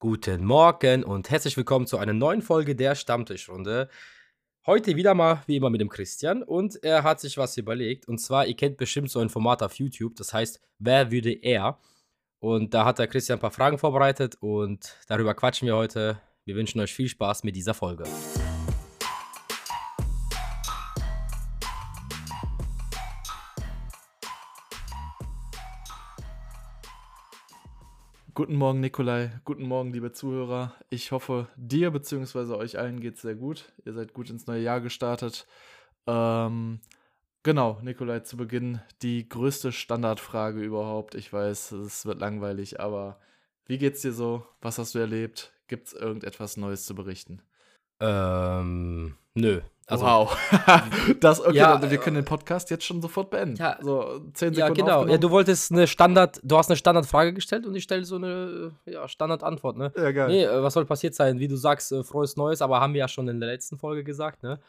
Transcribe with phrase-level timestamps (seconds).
[0.00, 3.88] Guten Morgen und herzlich willkommen zu einer neuen Folge der Stammtischrunde.
[4.64, 8.06] Heute wieder mal wie immer mit dem Christian und er hat sich was überlegt.
[8.06, 11.80] Und zwar, ihr kennt bestimmt so ein Format auf YouTube, das heißt, wer würde er?
[12.38, 16.20] Und da hat der Christian ein paar Fragen vorbereitet und darüber quatschen wir heute.
[16.44, 18.04] Wir wünschen euch viel Spaß mit dieser Folge.
[28.38, 29.32] Guten Morgen, Nikolai.
[29.44, 30.72] Guten Morgen, liebe Zuhörer.
[30.90, 32.54] Ich hoffe, dir bzw.
[32.54, 33.72] euch allen geht es sehr gut.
[33.84, 35.48] Ihr seid gut ins neue Jahr gestartet.
[36.06, 36.78] Ähm,
[37.42, 41.16] genau, Nikolai, zu Beginn die größte Standardfrage überhaupt.
[41.16, 43.18] Ich weiß, es wird langweilig, aber
[43.66, 44.46] wie geht's dir so?
[44.60, 45.52] Was hast du erlebt?
[45.66, 47.42] Gibt es irgendetwas Neues zu berichten?
[47.98, 49.62] Ähm, nö.
[49.88, 50.36] Also, wow.
[51.20, 53.56] das, okay, ja, wir können den Podcast jetzt schon sofort beenden.
[53.56, 54.58] Ja, so zehn Sekunden.
[54.58, 55.06] Ja, genau.
[55.06, 58.72] Ja, du wolltest eine Standard, du hast eine Standardfrage gestellt und ich stelle so eine
[58.84, 59.90] ja, Standardantwort, ne?
[59.96, 60.28] Ja, geil.
[60.28, 61.38] Nee, äh, was soll passiert sein?
[61.38, 64.04] Wie du sagst, äh, frohes Neues, aber haben wir ja schon in der letzten Folge
[64.04, 64.60] gesagt, ne?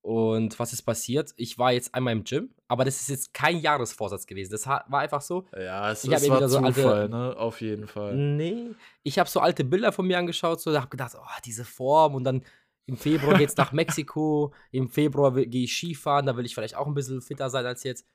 [0.00, 1.32] Und was ist passiert?
[1.36, 4.52] Ich war jetzt einmal im Gym, aber das ist jetzt kein Jahresvorsatz gewesen.
[4.52, 5.44] Das war einfach so.
[5.58, 7.36] Ja, es, es war so Zufall, alte, ne?
[7.36, 8.14] Auf jeden Fall.
[8.14, 8.70] Nee,
[9.02, 12.14] ich habe so alte Bilder von mir angeschaut, so, da habe gedacht, oh, diese Form
[12.14, 12.42] und dann
[12.88, 14.54] im Februar geht es nach Mexiko.
[14.72, 16.24] Im Februar gehe ich Skifahren.
[16.24, 18.06] Da will ich vielleicht auch ein bisschen fitter sein als jetzt.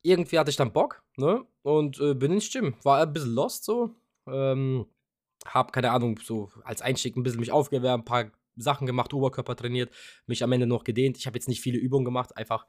[0.00, 1.44] Irgendwie hatte ich dann Bock, ne?
[1.60, 2.74] Und äh, bin ins Gym.
[2.82, 3.90] War ein bisschen lost so.
[4.26, 4.86] Ähm,
[5.44, 9.54] hab, keine Ahnung, so als Einstieg ein bisschen mich aufgewärmt, ein paar Sachen gemacht, Oberkörper
[9.54, 9.92] trainiert,
[10.26, 11.18] mich am Ende noch gedehnt.
[11.18, 12.66] Ich habe jetzt nicht viele Übungen gemacht, einfach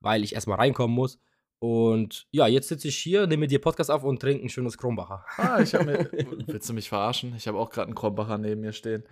[0.00, 1.18] weil ich erstmal reinkommen muss.
[1.58, 5.24] Und ja, jetzt sitze ich hier, nehme dir Podcast auf und trinke ein schönes Kronbacher.
[5.38, 6.10] Ah, ich habe mir.
[6.46, 7.34] Willst du mich verarschen?
[7.34, 9.04] Ich habe auch gerade einen Kronbacher neben mir stehen.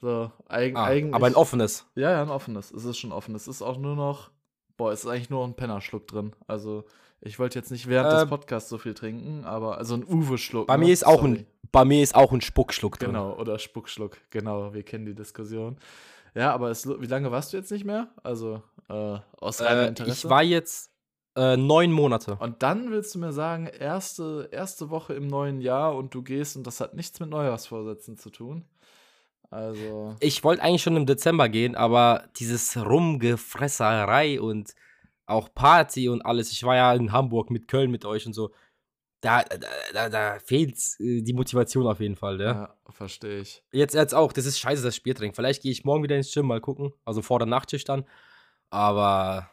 [0.00, 1.14] So, eig ah, eigentlich.
[1.14, 1.86] Aber ein offenes.
[1.94, 2.70] Ja, ja, ein offenes.
[2.70, 3.34] Es ist schon offen.
[3.34, 4.30] Es ist auch nur noch.
[4.76, 6.34] Boah, es ist eigentlich nur ein Pennerschluck drin.
[6.46, 6.84] Also,
[7.20, 10.66] ich wollte jetzt nicht während äh, des Podcasts so viel trinken, aber also ein Uwe-Schluck.
[10.66, 10.84] Bei ne?
[10.84, 13.10] mir ist auch ein, bei mir ist auch ein Spuckschluck drin.
[13.10, 14.18] Genau, oder Spuckschluck.
[14.30, 15.78] Genau, wir kennen die Diskussion.
[16.34, 18.08] Ja, aber es, wie lange warst du jetzt nicht mehr?
[18.22, 20.26] Also äh, aus reinem äh, Interesse.
[20.26, 20.90] Ich war jetzt
[21.34, 22.36] äh, neun Monate.
[22.36, 26.56] Und dann willst du mir sagen, erste, erste Woche im neuen Jahr und du gehst
[26.56, 28.64] und das hat nichts mit Neujahrsvorsätzen zu tun.
[29.50, 30.16] Also.
[30.20, 34.74] Ich wollte eigentlich schon im Dezember gehen, aber dieses Rumgefresserei und
[35.26, 36.52] auch Party und alles.
[36.52, 38.52] Ich war ja in Hamburg mit Köln mit euch und so.
[39.20, 39.56] Da, da,
[39.92, 42.52] da, da fehlt äh, die Motivation auf jeden Fall, ja.
[42.52, 43.64] Ja, verstehe ich.
[43.72, 45.34] Jetzt, jetzt auch, das ist scheiße, das Spiel trinken.
[45.34, 46.92] Vielleicht gehe ich morgen wieder ins Gym mal gucken.
[47.04, 48.04] Also vor der Nachtschicht dann.
[48.70, 49.50] Aber.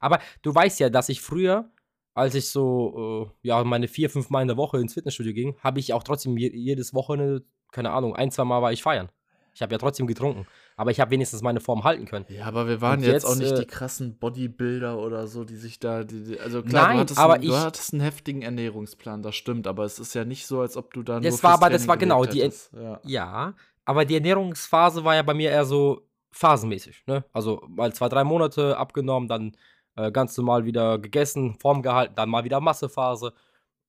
[0.00, 1.70] Aber du weißt ja, dass ich früher,
[2.12, 5.56] als ich so, äh, ja, meine vier, fünf Mal in der Woche ins Fitnessstudio ging,
[5.60, 9.10] habe ich auch trotzdem jedes Wochenende, keine Ahnung, ein, zwei Mal war ich feiern.
[9.54, 10.46] Ich habe ja trotzdem getrunken.
[10.76, 12.26] Aber ich habe wenigstens meine Form halten können.
[12.28, 15.56] Ja, aber wir waren jetzt, jetzt, auch nicht äh, die krassen Bodybuilder oder so, die
[15.56, 16.02] sich da.
[16.02, 19.36] Die, also klar, nein, du, hattest aber einen, ich, du hattest einen heftigen Ernährungsplan, das
[19.36, 21.22] stimmt, aber es ist ja nicht so, als ob du dann.
[21.22, 22.50] Das war aber, das war genau die.
[22.72, 23.00] Ja.
[23.04, 23.54] ja,
[23.84, 27.04] aber die Ernährungsphase war ja bei mir eher so phasenmäßig.
[27.06, 27.24] Ne?
[27.32, 29.56] Also mal zwei, drei Monate abgenommen, dann
[29.94, 33.32] äh, ganz normal wieder gegessen, Form gehalten, dann mal wieder Massephase.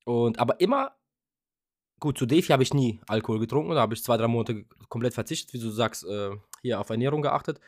[0.05, 0.91] Und aber immer
[2.05, 3.71] Gut, zu Defi habe ich nie Alkohol getrunken.
[3.71, 7.23] Da habe ich zwei, drei Monate komplett verzichtet, wie du sagst, äh, hier auf Ernährung
[7.23, 7.59] geachtet.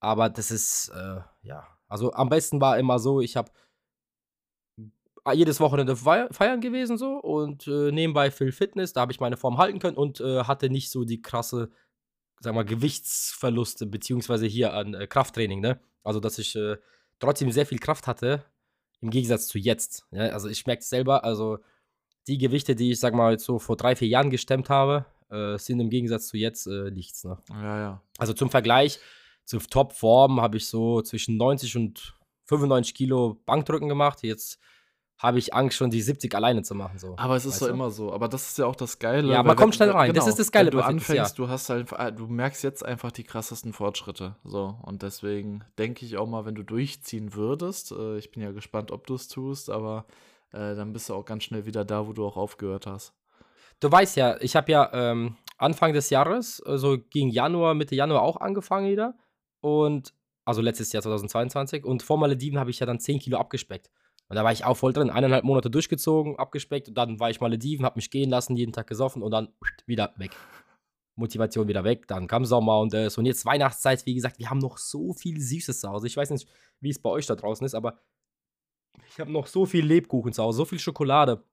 [0.00, 1.68] Aber das ist, äh, ja.
[1.86, 3.52] Also am besten war immer so, ich habe
[5.32, 9.58] jedes Wochenende feiern gewesen so und äh, nebenbei viel Fitness, da habe ich meine Form
[9.58, 11.70] halten können und äh, hatte nicht so die krasse,
[12.40, 15.78] sag mal, Gewichtsverluste, beziehungsweise hier an äh, Krafttraining, ne?
[16.02, 16.78] Also, dass ich äh,
[17.20, 18.44] trotzdem sehr viel Kraft hatte,
[19.00, 20.08] im Gegensatz zu jetzt.
[20.10, 20.30] Ja?
[20.30, 21.60] Also, ich merke es selber, also
[22.26, 25.80] die Gewichte, die ich, sag mal, so vor drei, vier Jahren gestemmt habe, äh, sind
[25.80, 27.24] im Gegensatz zu jetzt äh, nichts.
[27.24, 27.38] Ne?
[27.50, 28.02] Ja, ja.
[28.18, 28.98] Also zum Vergleich,
[29.44, 32.14] zur Topform habe ich so zwischen 90 und
[32.46, 34.22] 95 Kilo Bankdrücken gemacht.
[34.22, 34.58] Jetzt
[35.18, 36.98] habe ich Angst, schon die 70 alleine zu machen.
[36.98, 37.14] So.
[37.16, 38.12] Aber es ist so immer so.
[38.12, 39.32] Aber das ist ja auch das Geile.
[39.32, 40.12] Ja, man kommt schnell rein.
[40.12, 40.72] Genau, das ist das Geile.
[40.72, 41.44] Wenn du anfängst, ja.
[41.44, 44.36] du hast halt, du merkst jetzt einfach die krassesten Fortschritte.
[44.44, 44.76] So.
[44.82, 48.90] Und deswegen denke ich auch mal, wenn du durchziehen würdest, äh, ich bin ja gespannt,
[48.90, 50.04] ob du es tust, aber
[50.54, 53.12] äh, dann bist du auch ganz schnell wieder da, wo du auch aufgehört hast.
[53.80, 58.22] Du weißt ja, ich habe ja ähm, Anfang des Jahres, also gegen Januar, Mitte Januar
[58.22, 59.16] auch angefangen wieder.
[59.60, 60.14] Und,
[60.44, 61.84] also letztes Jahr 2022.
[61.84, 63.90] Und vor Malediven habe ich ja dann 10 Kilo abgespeckt.
[64.28, 65.10] Und da war ich auch voll drin.
[65.10, 66.88] Eineinhalb Monate durchgezogen, abgespeckt.
[66.88, 69.48] Und dann war ich Malediven, habe mich gehen lassen, jeden Tag gesoffen und dann
[69.86, 70.30] wieder weg.
[71.16, 72.06] Motivation wieder weg.
[72.06, 73.18] Dann kam Sommer und das.
[73.18, 76.06] Und jetzt Weihnachtszeit, wie gesagt, wir haben noch so viel Süßes zu Hause.
[76.06, 76.48] Ich weiß nicht,
[76.80, 77.98] wie es bei euch da draußen ist, aber
[79.08, 81.44] ich habe noch so viel Lebkuchen zu Hause, so viel Schokolade.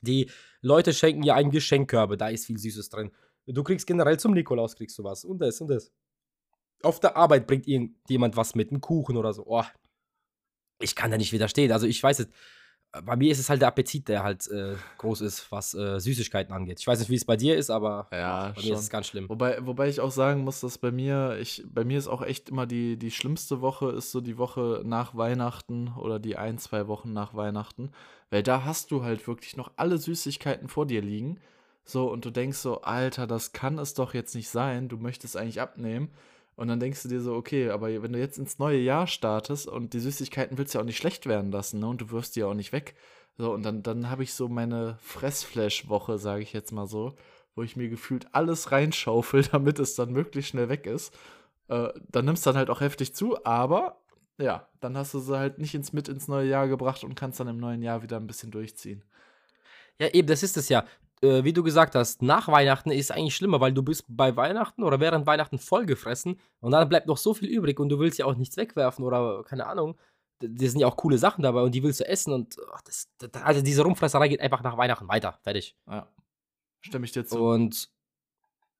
[0.00, 3.10] Die Leute schenken ja einen Geschenkkörbe, da ist viel Süßes drin.
[3.46, 5.92] Du kriegst generell zum Nikolaus kriegst du was und das und das.
[6.82, 9.44] Auf der Arbeit bringt irgendjemand was mit, einen Kuchen oder so.
[9.46, 9.64] Oh,
[10.80, 11.72] ich kann da nicht widerstehen.
[11.72, 12.28] Also ich weiß es.
[13.04, 16.52] Bei mir ist es halt der Appetit, der halt äh, groß ist, was äh, Süßigkeiten
[16.52, 16.80] angeht.
[16.80, 18.64] Ich weiß nicht, wie es bei dir ist, aber ja, bei schon.
[18.64, 19.28] mir ist es ganz schlimm.
[19.28, 22.48] Wobei, wobei ich auch sagen muss, dass bei mir, ich, bei mir ist auch echt
[22.48, 26.88] immer die, die schlimmste Woche, ist so die Woche nach Weihnachten oder die ein, zwei
[26.88, 27.90] Wochen nach Weihnachten.
[28.30, 31.38] Weil da hast du halt wirklich noch alle Süßigkeiten vor dir liegen.
[31.84, 34.88] So, und du denkst so, Alter, das kann es doch jetzt nicht sein.
[34.88, 36.10] Du möchtest eigentlich abnehmen.
[36.56, 39.68] Und dann denkst du dir so, okay, aber wenn du jetzt ins neue Jahr startest
[39.68, 41.86] und die Süßigkeiten willst du ja auch nicht schlecht werden lassen, ne?
[41.86, 42.94] Und du wirfst die ja auch nicht weg.
[43.36, 47.14] So, und dann, dann habe ich so meine Fressflash-Woche, sage ich jetzt mal so,
[47.54, 51.14] wo ich mir gefühlt alles reinschaufel, damit es dann möglichst schnell weg ist.
[51.68, 54.00] Äh, dann nimmst du dann halt auch heftig zu, aber
[54.38, 57.40] ja, dann hast du sie halt nicht ins mit ins neue Jahr gebracht und kannst
[57.40, 59.04] dann im neuen Jahr wieder ein bisschen durchziehen.
[59.98, 60.84] Ja, eben, das ist es ja
[61.22, 64.36] äh, wie du gesagt hast, nach Weihnachten ist es eigentlich schlimmer, weil du bist bei
[64.36, 68.18] Weihnachten oder während Weihnachten vollgefressen und dann bleibt noch so viel übrig und du willst
[68.18, 69.96] ja auch nichts wegwerfen oder keine Ahnung.
[70.40, 73.08] Da sind ja auch coole Sachen dabei und die willst du essen und ach, das,
[73.18, 75.38] das, also diese Rumfresserei geht einfach nach Weihnachten weiter.
[75.42, 75.74] Fertig.
[75.88, 76.08] Ja.
[76.82, 77.38] Stimme ich dir zu.
[77.42, 77.88] Und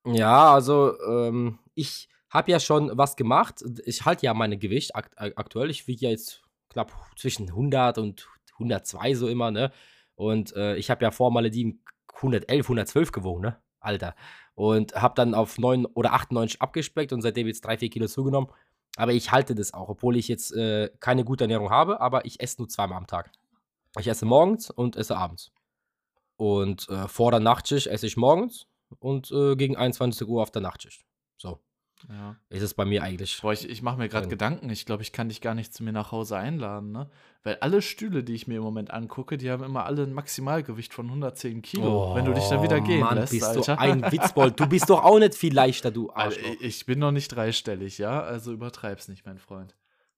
[0.05, 3.65] ja, also ähm, ich habe ja schon was gemacht.
[3.87, 5.71] Ich halte ja mein Gewicht akt aktuell.
[5.71, 9.73] Ich wiege ja jetzt knapp zwischen 100 und 102 so immer, ne?
[10.15, 11.83] Und äh, ich habe ja vor Malediven
[12.17, 13.61] 111, 112 gewogen, ne?
[13.81, 14.15] Alter.
[14.55, 18.51] Und habe dann auf 9 oder 98 abgespeckt und seitdem jetzt 3, 4 Kilo zugenommen.
[18.97, 22.41] Aber ich halte das auch, obwohl ich jetzt äh, keine gute Ernährung habe, aber ich
[22.41, 23.31] esse nur zweimal am Tag.
[23.99, 25.53] Ich esse morgens und esse abends.
[26.37, 28.67] Und äh, vor der Nachtschicht esse ich morgens
[28.99, 31.05] und äh, gegen 21 Uhr auf der Nachtschicht.
[31.37, 31.61] So.
[32.09, 32.37] Ja.
[32.51, 33.41] Ist es bei mir eigentlich.
[33.41, 34.71] Boah, ich, ich mache mir gerade Gedanken.
[34.71, 37.09] Ich glaube, ich kann dich gar nicht zu mir nach Hause einladen, ne?
[37.43, 40.93] Weil alle Stühle, die ich mir im Moment angucke, die haben immer alle ein Maximalgewicht
[40.93, 42.13] von 110 Kilo.
[42.13, 43.77] Oh, wenn du dich dann wieder gehen Mann, lässt, bist Alter.
[43.77, 44.59] du ein Witzbold.
[44.59, 46.61] Du bist doch auch nicht viel leichter, du also, Arschloch.
[46.61, 48.21] ich bin noch nicht dreistellig, ja?
[48.21, 49.75] Also übertreib's nicht, mein Freund.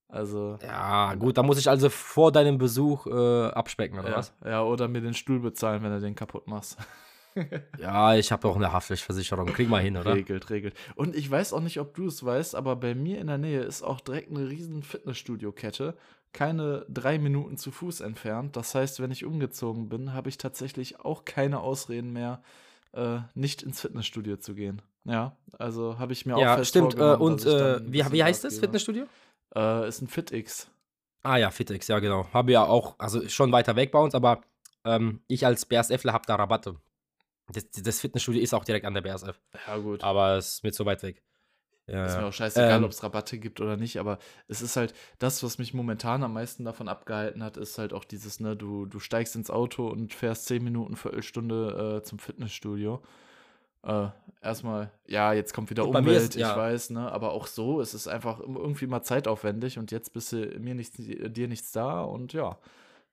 [0.08, 0.58] Also.
[0.62, 4.32] Ja, gut, dann muss ich also vor deinem Besuch äh, abspecken, oder ja, was?
[4.44, 6.78] Ja, oder mir den Stuhl bezahlen, wenn du den kaputt machst.
[7.78, 9.46] ja, ich habe auch eine Haftpflichtversicherung.
[9.46, 10.14] Krieg mal hin, oder?
[10.14, 10.74] Regelt, regelt.
[10.94, 13.60] Und ich weiß auch nicht, ob du es weißt, aber bei mir in der Nähe
[13.60, 15.96] ist auch direkt eine riesen Fitnessstudio-Kette.
[16.32, 18.56] Keine drei Minuten zu Fuß entfernt.
[18.56, 22.42] Das heißt, wenn ich umgezogen bin, habe ich tatsächlich auch keine Ausreden mehr,
[22.92, 24.82] äh, nicht ins Fitnessstudio zu gehen.
[25.04, 26.94] Ja, also habe ich mir ja, auch fest stimmt.
[26.96, 29.06] Äh, und äh, wie, wie heißt das Fitnessstudio?
[29.54, 30.68] Äh, ist ein FitX.
[31.22, 32.26] Ah ja, FitX, ja genau.
[32.32, 34.42] Habe ja auch, also schon weiter weg bei uns, aber
[34.84, 36.76] ähm, ich als BSFler habe da Rabatte.
[37.52, 39.40] Das, das, Fitnessstudio ist auch direkt an der BSF.
[39.66, 40.02] Ja, gut.
[40.02, 41.22] Aber es ist mir zu weit weg.
[41.86, 44.76] Ja, ist mir auch scheißegal, ähm, ob es Rabatte gibt oder nicht, aber es ist
[44.76, 48.56] halt das, was mich momentan am meisten davon abgehalten hat, ist halt auch dieses, ne,
[48.56, 53.00] du, du steigst ins Auto und fährst 10 Minuten, Viertelstunde äh, zum Fitnessstudio.
[53.84, 54.08] Äh,
[54.42, 56.50] erstmal, ja, jetzt kommt wieder Umwelt, ist, ja.
[56.50, 60.32] ich weiß, ne, aber auch so, es ist einfach irgendwie mal zeitaufwendig und jetzt bist
[60.32, 62.58] du mir nichts, dir nichts da und ja,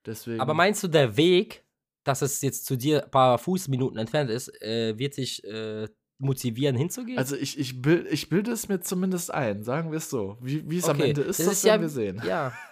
[0.04, 0.40] deswegen.
[0.40, 1.64] Aber meinst du, der Weg
[2.06, 5.88] dass es jetzt zu dir ein paar Fußminuten entfernt ist, äh, wird dich äh,
[6.18, 7.18] motivieren, hinzugehen?
[7.18, 10.38] Also ich, ich, bild, ich bilde es mir zumindest ein, sagen wir es so.
[10.40, 10.92] Wie, wie es okay.
[10.92, 12.22] am Ende ist, das, das ist werden ja, wir sehen.
[12.24, 12.52] Ja.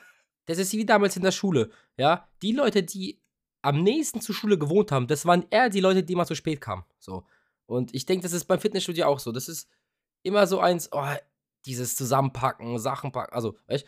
[0.46, 1.70] Das ist wie damals in der Schule.
[1.96, 3.18] Ja, die Leute, die
[3.62, 6.60] am nächsten zur Schule gewohnt haben, das waren eher die Leute, die mal zu spät
[6.60, 6.84] kamen.
[6.98, 7.24] So.
[7.64, 9.32] Und ich denke, das ist beim Fitnessstudio auch so.
[9.32, 9.70] Das ist
[10.22, 11.02] immer so eins, oh,
[11.64, 13.32] dieses Zusammenpacken, Sachen packen.
[13.32, 13.86] Also, weißt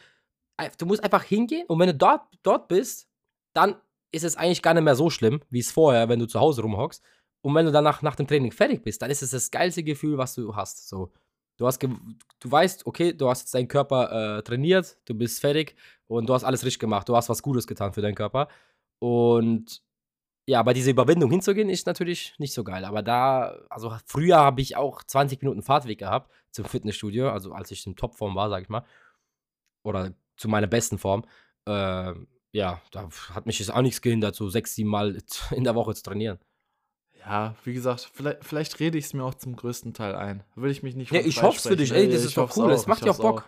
[0.78, 3.06] du, musst einfach hingehen und wenn du dort, dort bist,
[3.52, 3.76] dann
[4.12, 6.62] ist es eigentlich gar nicht mehr so schlimm, wie es vorher, wenn du zu Hause
[6.62, 7.02] rumhockst.
[7.42, 10.18] Und wenn du danach nach dem Training fertig bist, dann ist es das geilste Gefühl,
[10.18, 10.88] was du hast.
[10.88, 11.12] So,
[11.58, 11.90] du hast, du
[12.50, 15.76] weißt, okay, du hast jetzt deinen Körper äh, trainiert, du bist fertig
[16.08, 17.08] und du hast alles richtig gemacht.
[17.08, 18.48] Du hast was Gutes getan für deinen Körper.
[18.98, 19.82] Und
[20.48, 22.84] ja, aber diese Überwindung hinzugehen ist natürlich nicht so geil.
[22.84, 27.70] Aber da, also früher habe ich auch 20 Minuten Fahrtweg gehabt zum Fitnessstudio, also als
[27.72, 28.84] ich in Topform war, sag ich mal.
[29.84, 31.24] Oder zu meiner besten Form.
[31.66, 32.14] Äh,
[32.56, 35.18] ja, da hat mich jetzt auch nichts gehindert, so sechs, sieben Mal
[35.50, 36.38] in der Woche zu trainieren.
[37.20, 40.42] Ja, wie gesagt, vielleicht, vielleicht rede ich es mir auch zum größten Teil ein.
[40.54, 42.70] Will ich mich nicht Ja, ich hoffe es für dich, ey, das ist doch cool,
[42.70, 43.44] das macht ja auch Bock.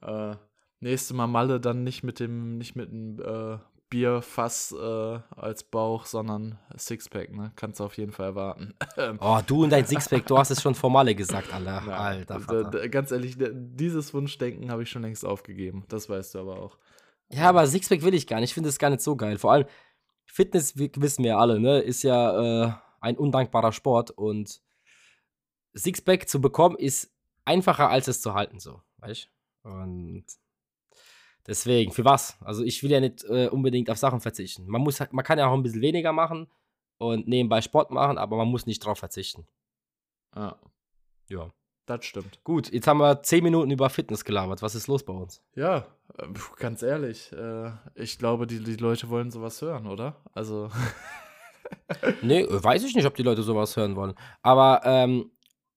[0.00, 0.32] Auch.
[0.32, 0.36] Äh,
[0.80, 3.58] nächste Mal Malle dann nicht mit dem, nicht mit dem äh,
[3.90, 7.52] Bierfass äh, als Bauch, sondern Sixpack, ne?
[7.54, 8.74] Kannst du auf jeden Fall erwarten.
[9.20, 11.82] oh, du und dein Sixpack, du hast es schon vor Malle gesagt, Alter.
[11.86, 12.88] Ja, Alter, Vater.
[12.88, 15.84] Ganz ehrlich, dieses Wunschdenken habe ich schon längst aufgegeben.
[15.88, 16.78] Das weißt du aber auch.
[17.30, 18.50] Ja, aber Sixpack will ich gar nicht.
[18.50, 19.38] Ich finde es gar nicht so geil.
[19.38, 19.66] Vor allem,
[20.24, 24.60] Fitness, wissen wir ja alle, ne, ist ja äh, ein undankbarer Sport und
[25.74, 27.12] Sixpack zu bekommen ist
[27.44, 29.30] einfacher als es zu halten, so, weißt
[29.62, 30.24] Und
[31.46, 32.36] deswegen, für was?
[32.42, 34.66] Also ich will ja nicht äh, unbedingt auf Sachen verzichten.
[34.66, 36.50] Man, muss, man kann ja auch ein bisschen weniger machen
[36.98, 39.46] und nebenbei Sport machen, aber man muss nicht drauf verzichten.
[40.34, 40.58] Ja.
[41.28, 41.52] Ja.
[41.86, 42.40] Das stimmt.
[42.42, 44.60] Gut, jetzt haben wir zehn Minuten über Fitness gelabert.
[44.60, 45.40] Was ist los bei uns?
[45.54, 45.86] Ja,
[46.18, 46.26] äh,
[46.56, 50.16] ganz ehrlich, äh, ich glaube, die, die Leute wollen sowas hören, oder?
[50.34, 50.68] Also.
[52.22, 54.14] nee, weiß ich nicht, ob die Leute sowas hören wollen.
[54.42, 55.30] Aber ähm,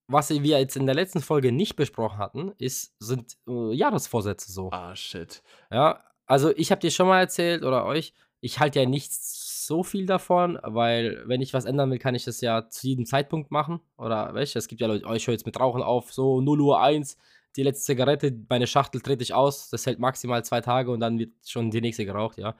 [0.07, 4.71] was wir jetzt in der letzten Folge nicht besprochen hatten, ist, sind äh, Jahresvorsätze so.
[4.71, 5.43] Ah, shit.
[5.71, 9.38] Ja, also ich habe dir schon mal erzählt oder euch, ich halte ja nichts
[9.69, 13.05] so viel davon, weil wenn ich was ändern will, kann ich das ja zu jedem
[13.05, 13.79] Zeitpunkt machen.
[13.97, 16.59] Oder du, es gibt ja Leute, oh, ich höre jetzt mit Rauchen auf, so 0
[16.59, 17.15] Uhr 1,
[17.55, 21.19] die letzte Zigarette, meine Schachtel trete ich aus, das hält maximal zwei Tage und dann
[21.19, 22.55] wird schon die nächste geraucht, ja.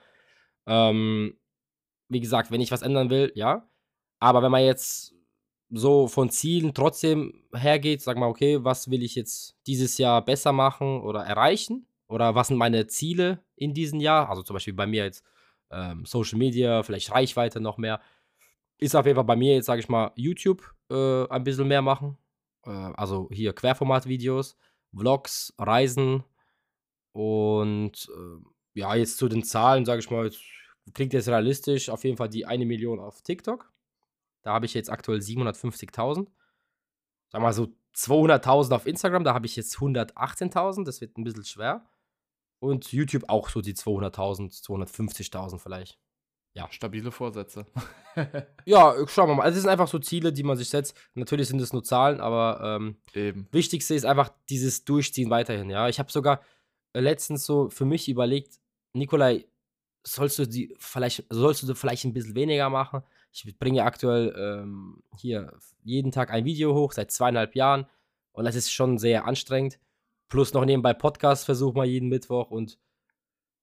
[0.67, 1.37] Ähm,
[2.09, 3.67] wie gesagt, wenn ich was ändern will, ja.
[4.19, 5.15] Aber wenn man jetzt
[5.71, 10.51] so von Zielen trotzdem hergeht, sag mal, okay, was will ich jetzt dieses Jahr besser
[10.51, 11.87] machen oder erreichen?
[12.07, 14.29] Oder was sind meine Ziele in diesem Jahr?
[14.29, 15.23] Also zum Beispiel bei mir jetzt
[15.71, 18.01] ähm, Social Media, vielleicht Reichweite noch mehr.
[18.77, 21.81] Ist auf jeden Fall bei mir jetzt, sage ich mal, YouTube äh, ein bisschen mehr
[21.81, 22.17] machen.
[22.65, 24.57] Äh, also hier Querformat-Videos,
[24.93, 26.23] Vlogs, Reisen
[27.11, 30.31] und äh, ja, jetzt zu den Zahlen, sage ich mal,
[30.93, 33.71] klingt jetzt realistisch, auf jeden Fall die eine Million auf TikTok.
[34.41, 36.27] Da habe ich jetzt aktuell 750.000.
[37.31, 40.85] Sag mal so 200.000 auf Instagram, da habe ich jetzt 118.000.
[40.85, 41.85] Das wird ein bisschen schwer.
[42.59, 45.97] Und YouTube auch so die 200.000, 250.000 vielleicht.
[46.53, 46.67] Ja.
[46.71, 47.65] Stabile Vorsätze.
[48.65, 49.43] ja, schauen wir mal.
[49.43, 50.97] Also, es sind einfach so Ziele, die man sich setzt.
[51.13, 53.47] Natürlich sind es nur Zahlen, aber ähm, Eben.
[53.51, 55.69] wichtigste ist einfach dieses Durchziehen weiterhin.
[55.69, 56.41] Ja, ich habe sogar
[56.93, 58.59] äh, letztens so für mich überlegt,
[58.93, 59.45] Nikolai,
[60.03, 63.03] sollst du die vielleicht, sollst du vielleicht ein bisschen weniger machen?
[63.31, 67.85] Ich bringe aktuell ähm, hier jeden Tag ein Video hoch, seit zweieinhalb Jahren.
[68.31, 69.79] Und das ist schon sehr anstrengend.
[70.29, 72.77] Plus noch nebenbei Podcast versuche mal jeden Mittwoch und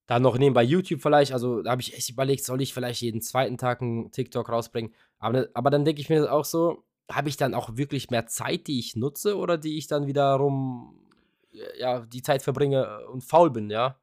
[0.06, 1.32] dann noch nebenbei YouTube vielleicht.
[1.32, 4.92] Also da habe ich echt überlegt, soll ich vielleicht jeden zweiten Tag einen TikTok rausbringen.
[5.18, 8.66] Aber, aber dann denke ich mir auch so, habe ich dann auch wirklich mehr Zeit,
[8.66, 10.98] die ich nutze oder die ich dann wiederum,
[11.78, 13.98] ja, die Zeit verbringe und faul bin, ja?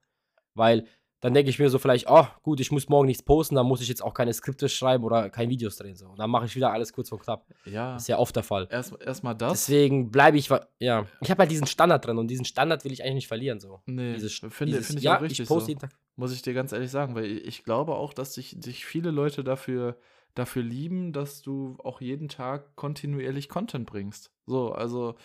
[0.53, 0.87] Weil
[1.23, 3.79] dann denke ich mir so vielleicht, oh, gut, ich muss morgen nichts posten, dann muss
[3.79, 5.95] ich jetzt auch keine Skripte schreiben oder keine Videos drehen.
[5.95, 6.07] So.
[6.07, 7.45] Und dann mache ich wieder alles kurz vor knapp.
[7.63, 7.93] Ja.
[7.93, 8.67] Das ist ja oft der Fall.
[8.69, 9.53] Erstmal erst das.
[9.53, 10.49] Deswegen bleibe ich,
[10.79, 11.05] ja.
[11.21, 13.61] Ich habe halt diesen Standard drin und diesen Standard will ich eigentlich nicht verlieren.
[13.61, 13.79] So.
[13.85, 15.69] Nee, dieses, finde find ich ja, auch richtig ich poste so.
[15.69, 15.91] jeden Tag.
[16.17, 19.45] Muss ich dir ganz ehrlich sagen, weil ich glaube auch, dass sich, sich viele Leute
[19.45, 19.95] dafür,
[20.35, 24.29] dafür lieben, dass du auch jeden Tag kontinuierlich Content bringst.
[24.45, 25.15] So, also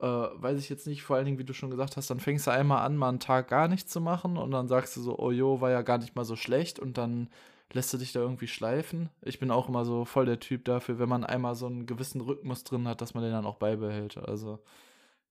[0.00, 2.46] äh, weiß ich jetzt nicht, vor allen Dingen, wie du schon gesagt hast, dann fängst
[2.46, 5.18] du einmal an, mal einen Tag gar nichts zu machen und dann sagst du so,
[5.18, 7.28] oh jo, war ja gar nicht mal so schlecht und dann
[7.72, 9.08] lässt du dich da irgendwie schleifen.
[9.22, 12.20] Ich bin auch immer so voll der Typ dafür, wenn man einmal so einen gewissen
[12.20, 14.18] Rhythmus drin hat, dass man den dann auch beibehält.
[14.18, 14.60] Also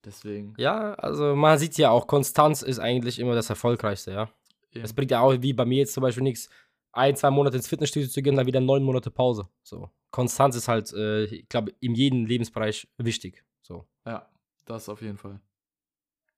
[0.04, 0.54] deswegen.
[0.58, 4.30] Ja, also man sieht ja auch, Konstanz ist eigentlich immer das Erfolgreichste, ja.
[4.74, 6.50] Es bringt ja auch, wie bei mir jetzt zum Beispiel nichts,
[6.92, 9.48] ein, zwei Monate ins Fitnessstudio zu gehen, dann wieder neun Monate Pause.
[9.64, 9.90] So.
[10.12, 13.46] Konstanz ist halt, äh, ich glaube, in jedem Lebensbereich wichtig.
[13.62, 13.86] So.
[14.06, 14.28] Ja,
[14.66, 15.40] das auf jeden Fall.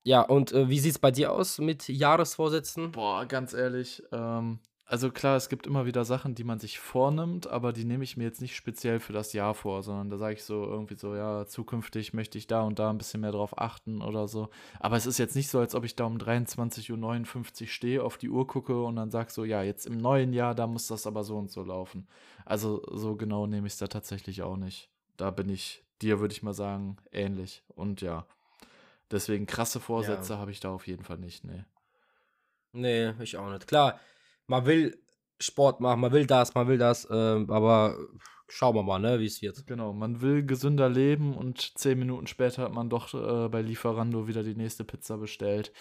[0.03, 2.91] Ja, und äh, wie sieht es bei dir aus mit Jahresvorsätzen?
[2.91, 7.45] Boah, ganz ehrlich, ähm, also klar, es gibt immer wieder Sachen, die man sich vornimmt,
[7.47, 10.35] aber die nehme ich mir jetzt nicht speziell für das Jahr vor, sondern da sage
[10.35, 13.57] ich so irgendwie so, ja, zukünftig möchte ich da und da ein bisschen mehr drauf
[13.59, 14.49] achten oder so.
[14.79, 18.17] Aber es ist jetzt nicht so, als ob ich da um 23.59 Uhr stehe, auf
[18.17, 21.05] die Uhr gucke und dann sage so, ja, jetzt im neuen Jahr, da muss das
[21.05, 22.07] aber so und so laufen.
[22.45, 24.89] Also so genau nehme ich es da tatsächlich auch nicht.
[25.17, 27.63] Da bin ich dir, würde ich mal sagen, ähnlich.
[27.75, 28.25] Und ja,
[29.11, 30.39] deswegen krasse Vorsätze ja.
[30.39, 31.63] habe ich da auf jeden Fall nicht, nee.
[32.73, 33.67] Nee, ich auch nicht.
[33.67, 33.99] Klar,
[34.45, 35.01] man will
[35.39, 37.13] Sport machen, man will das, man will das, äh,
[37.47, 37.97] aber
[38.47, 39.65] schauen wir mal, ne, wie es wird.
[39.67, 44.27] Genau, man will gesünder leben und zehn Minuten später hat man doch äh, bei Lieferando
[44.27, 45.71] wieder die nächste Pizza bestellt.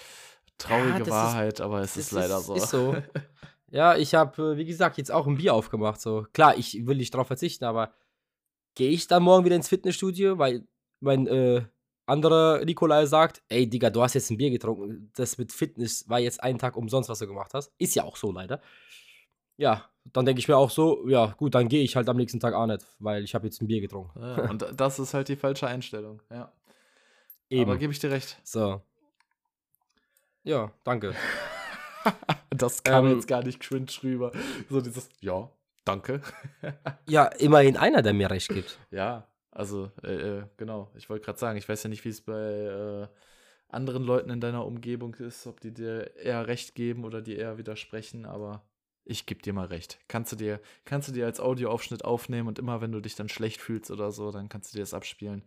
[0.58, 2.54] Traurige ja, Wahrheit, ist, aber es ist, ist leider so.
[2.54, 2.96] Ist so.
[3.70, 6.00] ja, ich habe, äh, wie gesagt, jetzt auch ein Bier aufgemacht.
[6.00, 7.92] So klar, ich will nicht drauf verzichten, aber
[8.76, 10.64] gehe ich dann morgen wieder ins Fitnessstudio, weil
[11.00, 11.64] mein äh,
[12.06, 16.20] anderer Nikolai sagt, ey Digga, du hast jetzt ein Bier getrunken, das mit Fitness war
[16.20, 17.72] jetzt ein Tag umsonst, was du gemacht hast.
[17.78, 18.60] Ist ja auch so leider.
[19.56, 22.38] Ja, dann denke ich mir auch so, ja gut, dann gehe ich halt am nächsten
[22.38, 24.20] Tag auch nicht, weil ich habe jetzt ein Bier getrunken.
[24.20, 26.52] Ja, und das ist halt die falsche Einstellung, ja.
[27.48, 27.70] Eben.
[27.70, 28.38] Aber gebe ich dir recht.
[28.44, 28.82] So.
[30.44, 31.14] Ja, danke.
[32.50, 34.32] das kam ähm, jetzt gar nicht cringe rüber.
[34.68, 35.48] So dieses, ja,
[35.86, 36.20] Danke.
[37.08, 38.78] ja, immerhin einer, der mir recht gibt.
[38.90, 40.90] Ja, also, äh, äh genau.
[40.96, 43.08] Ich wollte gerade sagen, ich weiß ja nicht, wie es bei äh,
[43.68, 47.56] anderen Leuten in deiner Umgebung ist, ob die dir eher recht geben oder dir eher
[47.56, 48.62] widersprechen, aber
[49.04, 49.98] ich gebe dir mal recht.
[50.08, 53.28] Kannst du dir, kannst du dir als Audioaufschnitt aufnehmen und immer wenn du dich dann
[53.28, 55.44] schlecht fühlst oder so, dann kannst du dir das abspielen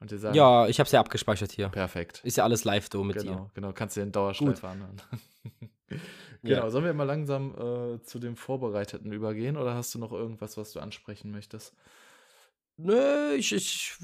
[0.00, 0.34] und dir sagen.
[0.34, 1.68] Ja, ich habe es ja abgespeichert hier.
[1.68, 2.20] Perfekt.
[2.24, 3.50] Ist ja alles live da mit genau, dir.
[3.54, 5.00] Genau, kannst du dir in Dauerschleife anhören.
[6.42, 6.70] Genau, ja.
[6.70, 10.72] sollen wir mal langsam äh, zu dem Vorbereiteten übergehen oder hast du noch irgendwas, was
[10.72, 11.74] du ansprechen möchtest?
[12.76, 13.94] Nö, ich, ich,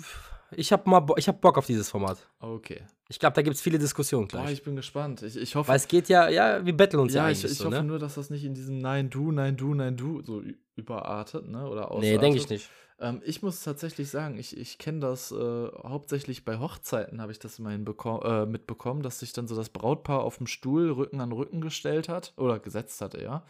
[0.52, 2.26] ich habe mal ich hab Bock auf dieses Format.
[2.40, 2.82] Okay.
[3.08, 4.44] Ich glaube, da gibt es viele Diskussionen gleich.
[4.44, 5.22] Boah, ich bin gespannt.
[5.22, 5.68] Ich, ich hoffe.
[5.68, 7.84] Weil es geht ja, ja, wir betteln uns ja, ja ich, ich so, hoffe ne?
[7.84, 10.42] nur, dass das nicht in diesem Nein, du, Nein, du, Nein, du so
[10.76, 11.68] überartet, ne?
[11.68, 12.10] Oder ausartet.
[12.10, 12.70] Nee, denke ich nicht.
[13.00, 17.38] Ähm, ich muss tatsächlich sagen, ich, ich kenne das äh, hauptsächlich bei Hochzeiten, habe ich
[17.38, 21.32] das immerhin äh, mitbekommen, dass sich dann so das Brautpaar auf dem Stuhl Rücken an
[21.32, 23.44] Rücken gestellt hat oder gesetzt hatte, ja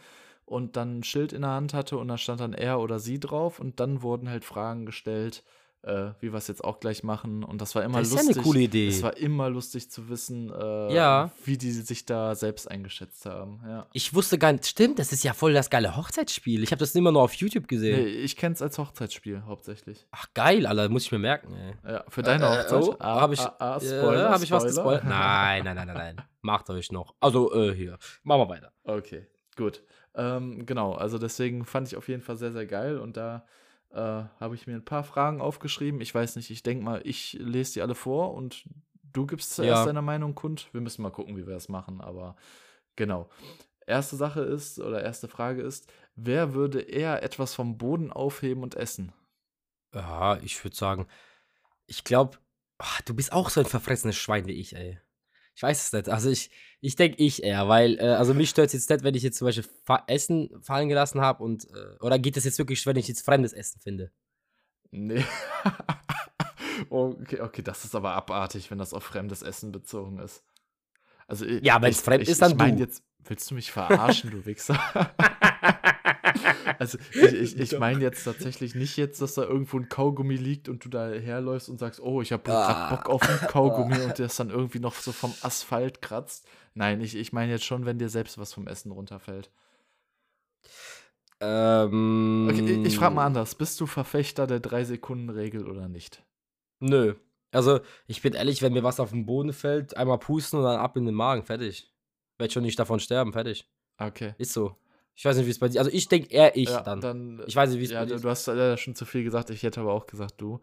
[0.45, 3.19] und dann ein Schild in der Hand hatte und da stand dann er oder sie
[3.19, 5.43] drauf und dann wurden halt Fragen gestellt,
[5.83, 7.43] äh, wie wir es jetzt auch gleich machen.
[7.43, 8.29] Und das war immer das lustig.
[8.29, 8.87] ist ja eine coole Idee.
[8.87, 11.31] Es war immer lustig zu wissen, äh, ja.
[11.43, 13.61] wie die sich da selbst eingeschätzt haben.
[13.67, 13.85] Ja.
[13.93, 16.63] Ich wusste gar nicht, stimmt, das ist ja voll das geile Hochzeitsspiel.
[16.63, 18.03] Ich habe das immer nur auf YouTube gesehen.
[18.03, 20.07] Nee, ich kenne es als Hochzeitsspiel hauptsächlich.
[20.11, 21.53] Ach geil, Alter, muss ich mir merken.
[21.53, 21.91] Ey.
[21.91, 22.83] Ja, für deine äh, Hochzeit.
[22.83, 25.03] Oh, ah, habe ich, ah, ah, Spoiler, äh, hab ich was gespoilert?
[25.13, 26.21] Nein, nein, nein, nein, nein.
[26.41, 27.15] Macht euch noch.
[27.19, 27.97] Also, äh, hier.
[28.23, 28.71] Machen wir weiter.
[28.83, 29.83] Okay, gut.
[30.15, 33.45] Ähm, genau, also deswegen fand ich auf jeden Fall sehr, sehr geil und da
[33.93, 36.01] äh, habe ich mir ein paar Fragen aufgeschrieben.
[36.01, 38.67] Ich weiß nicht, ich denke mal, ich lese die alle vor und
[39.13, 39.85] du gibst zuerst ja.
[39.85, 40.69] deine Meinung kund.
[40.71, 42.35] Wir müssen mal gucken, wie wir das machen, aber
[42.95, 43.29] genau.
[43.85, 48.75] Erste Sache ist, oder erste Frage ist, wer würde eher etwas vom Boden aufheben und
[48.75, 49.11] essen?
[49.93, 51.07] Ja, ich würde sagen,
[51.85, 52.37] ich glaube,
[53.05, 54.99] du bist auch so ein verfressenes Schwein wie ich, ey.
[55.55, 56.09] Ich weiß es nicht.
[56.09, 56.49] Also ich,
[56.81, 59.37] ich denke ich eher, weil, äh, also mich stört es jetzt nicht, wenn ich jetzt
[59.37, 62.95] zum Beispiel Fa Essen fallen gelassen habe und, äh, oder geht es jetzt wirklich, wenn
[62.95, 64.11] ich jetzt fremdes Essen finde?
[64.91, 65.23] Nee.
[66.89, 70.43] okay, okay, das ist aber abartig, wenn das auf fremdes Essen bezogen ist.
[71.27, 74.45] Also, ja, wenn es fremd ist, dann ich mein, jetzt willst du mich verarschen, du
[74.45, 74.79] Wichser?
[76.79, 80.69] Also ich, ich, ich meine jetzt tatsächlich nicht jetzt, dass da irgendwo ein Kaugummi liegt
[80.69, 82.95] und du da herläufst und sagst, oh, ich habe ah.
[82.95, 86.47] Bock auf ein Kaugummi und das dann irgendwie noch so vom Asphalt kratzt.
[86.73, 89.51] Nein, ich, ich meine jetzt schon, wenn dir selbst was vom Essen runterfällt.
[91.39, 93.55] Ähm, okay, ich, ich frage mal anders.
[93.55, 96.23] Bist du Verfechter der Drei-Sekunden-Regel oder nicht?
[96.79, 97.15] Nö.
[97.51, 100.79] Also, ich bin ehrlich, wenn mir was auf den Boden fällt, einmal pusten und dann
[100.79, 101.93] ab in den Magen, fertig.
[102.37, 103.69] Werd schon nicht davon sterben, fertig.
[103.97, 104.33] Okay.
[104.37, 104.75] Ist so.
[105.15, 107.01] Ich weiß nicht, wie es bei dir Also ich denke eher ich ja, dann.
[107.01, 107.43] dann.
[107.45, 108.23] Ich weiß nicht, wie es ja, bei dir ist.
[108.23, 110.59] Du hast leider schon zu viel gesagt, ich hätte aber auch gesagt, du.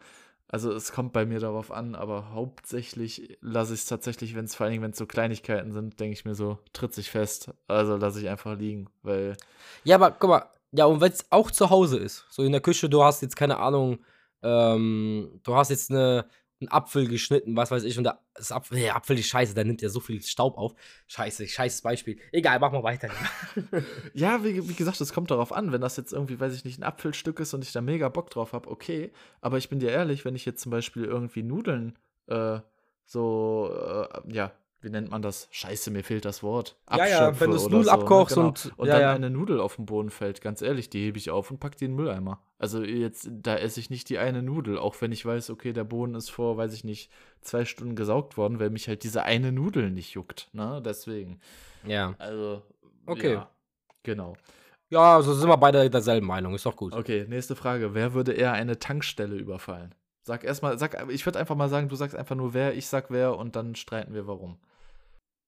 [0.52, 4.56] Also es kommt bei mir darauf an, aber hauptsächlich lasse ich es tatsächlich, wenn es
[4.56, 7.52] vor allen Dingen, wenn es so Kleinigkeiten sind, denke ich mir so, tritt sich fest.
[7.68, 9.36] Also lasse ich einfach liegen, weil.
[9.84, 12.60] Ja, aber guck mal, ja, und wenn es auch zu Hause ist, so in der
[12.60, 14.00] Küche, du hast jetzt keine Ahnung,
[14.42, 16.26] ähm, du hast jetzt eine,
[16.60, 19.64] einen Apfel geschnitten, was weiß ich, und der, das Apfel, nee, Apfel ist scheiße, da
[19.64, 20.74] nimmt ja so viel Staub auf.
[21.06, 22.18] Scheiße, scheißes Beispiel.
[22.32, 23.08] Egal, mach mal weiter.
[24.14, 26.78] ja, wie, wie gesagt, es kommt darauf an, wenn das jetzt irgendwie, weiß ich nicht,
[26.78, 29.12] ein Apfelstück ist und ich da mega Bock drauf habe, okay.
[29.40, 32.60] Aber ich bin dir ehrlich, wenn ich jetzt zum Beispiel irgendwie Nudeln äh,
[33.04, 35.48] so, äh, ja, wie nennt man das?
[35.50, 36.76] Scheiße, mir fehlt das Wort.
[36.90, 38.42] Ja, ja, wenn du es Null so, abkochst ne?
[38.42, 38.48] genau.
[38.48, 39.12] und, und ja, dann ja.
[39.12, 41.84] eine Nudel auf den Boden fällt, ganz ehrlich, die hebe ich auf und pack die
[41.84, 42.40] in den Mülleimer.
[42.58, 45.84] Also jetzt, da esse ich nicht die eine Nudel, auch wenn ich weiß, okay, der
[45.84, 49.52] Boden ist vor, weiß ich nicht, zwei Stunden gesaugt worden, weil mich halt diese eine
[49.52, 50.82] Nudel nicht juckt, ne?
[50.84, 51.40] Deswegen.
[51.86, 52.14] Ja.
[52.18, 52.62] Also,
[53.06, 53.34] okay.
[53.34, 53.50] Ja,
[54.02, 54.34] genau.
[54.88, 56.92] Ja, also sind wir beide derselben Meinung, ist doch gut.
[56.94, 57.94] Okay, nächste Frage.
[57.94, 59.94] Wer würde eher eine Tankstelle überfallen?
[60.22, 63.10] Sag erstmal, sag, ich würde einfach mal sagen, du sagst einfach nur wer, ich sag
[63.10, 64.58] wer und dann streiten wir warum.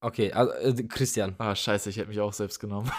[0.03, 1.37] Okay, also äh, Christian.
[1.38, 2.91] Ah, scheiße, ich hätte mich auch selbst genommen.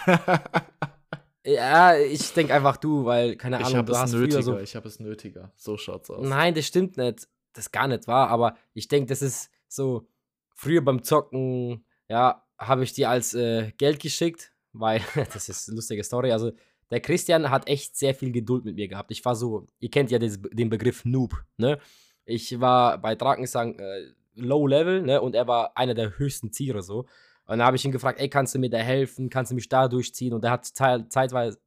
[1.44, 4.58] ja, ich denke einfach du, weil, keine Ahnung, ich hab du es hast nötiger, so
[4.58, 5.52] ich habe es nötiger.
[5.54, 6.26] So schaut's aus.
[6.26, 7.28] Nein, das stimmt nicht.
[7.52, 10.08] Das ist gar nicht wahr, aber ich denke, das ist so,
[10.54, 15.76] früher beim Zocken, ja, habe ich dir als äh, Geld geschickt, weil, das ist eine
[15.76, 16.52] lustige Story, also
[16.90, 19.10] der Christian hat echt sehr viel Geduld mit mir gehabt.
[19.10, 21.78] Ich war so, ihr kennt ja des, den Begriff Noob, ne?
[22.24, 25.20] Ich war bei Drakensang äh, Low Level, ne?
[25.20, 27.06] Und er war einer der höchsten Tiere so.
[27.46, 29.28] Und dann habe ich ihn gefragt, ey, kannst du mir da helfen?
[29.28, 30.32] Kannst du mich da durchziehen?
[30.32, 31.58] Und er hat zeitweise,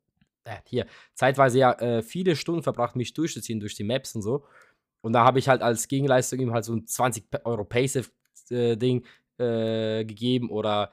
[0.43, 4.43] äh, hier, zeitweise ja äh, viele Stunden verbracht, mich durchzuziehen durch die Maps und so.
[5.01, 9.05] Und da habe ich halt als Gegenleistung ihm halt so ein 20 Euro Paysafe-Ding
[9.37, 10.91] äh, gegeben oder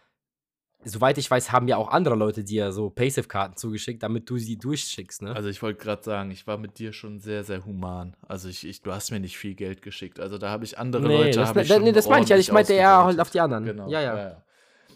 [0.84, 4.56] soweit ich weiß, haben ja auch andere Leute dir so Paysafe-Karten zugeschickt, damit du sie
[4.56, 5.34] durchschickst, ne?
[5.34, 8.16] Also ich wollte gerade sagen, ich war mit dir schon sehr, sehr human.
[8.26, 10.20] Also ich, ich, du hast mir nicht viel Geld geschickt.
[10.20, 11.38] Also da habe ich andere nee, Leute.
[11.38, 12.36] Das, ich nee, das meine ich ja.
[12.36, 13.64] Ich meinte eher halt auf die anderen.
[13.64, 13.88] Genau.
[13.88, 14.16] Ja, ja.
[14.16, 14.44] ja, ja.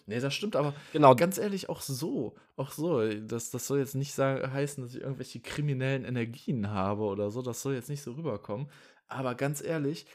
[0.09, 1.15] Nee, das stimmt, aber genau.
[1.15, 5.03] ganz ehrlich, auch so, auch so, das, das soll jetzt nicht sagen, heißen, dass ich
[5.03, 8.69] irgendwelche kriminellen Energien habe oder so, das soll jetzt nicht so rüberkommen.
[9.07, 10.07] Aber ganz ehrlich,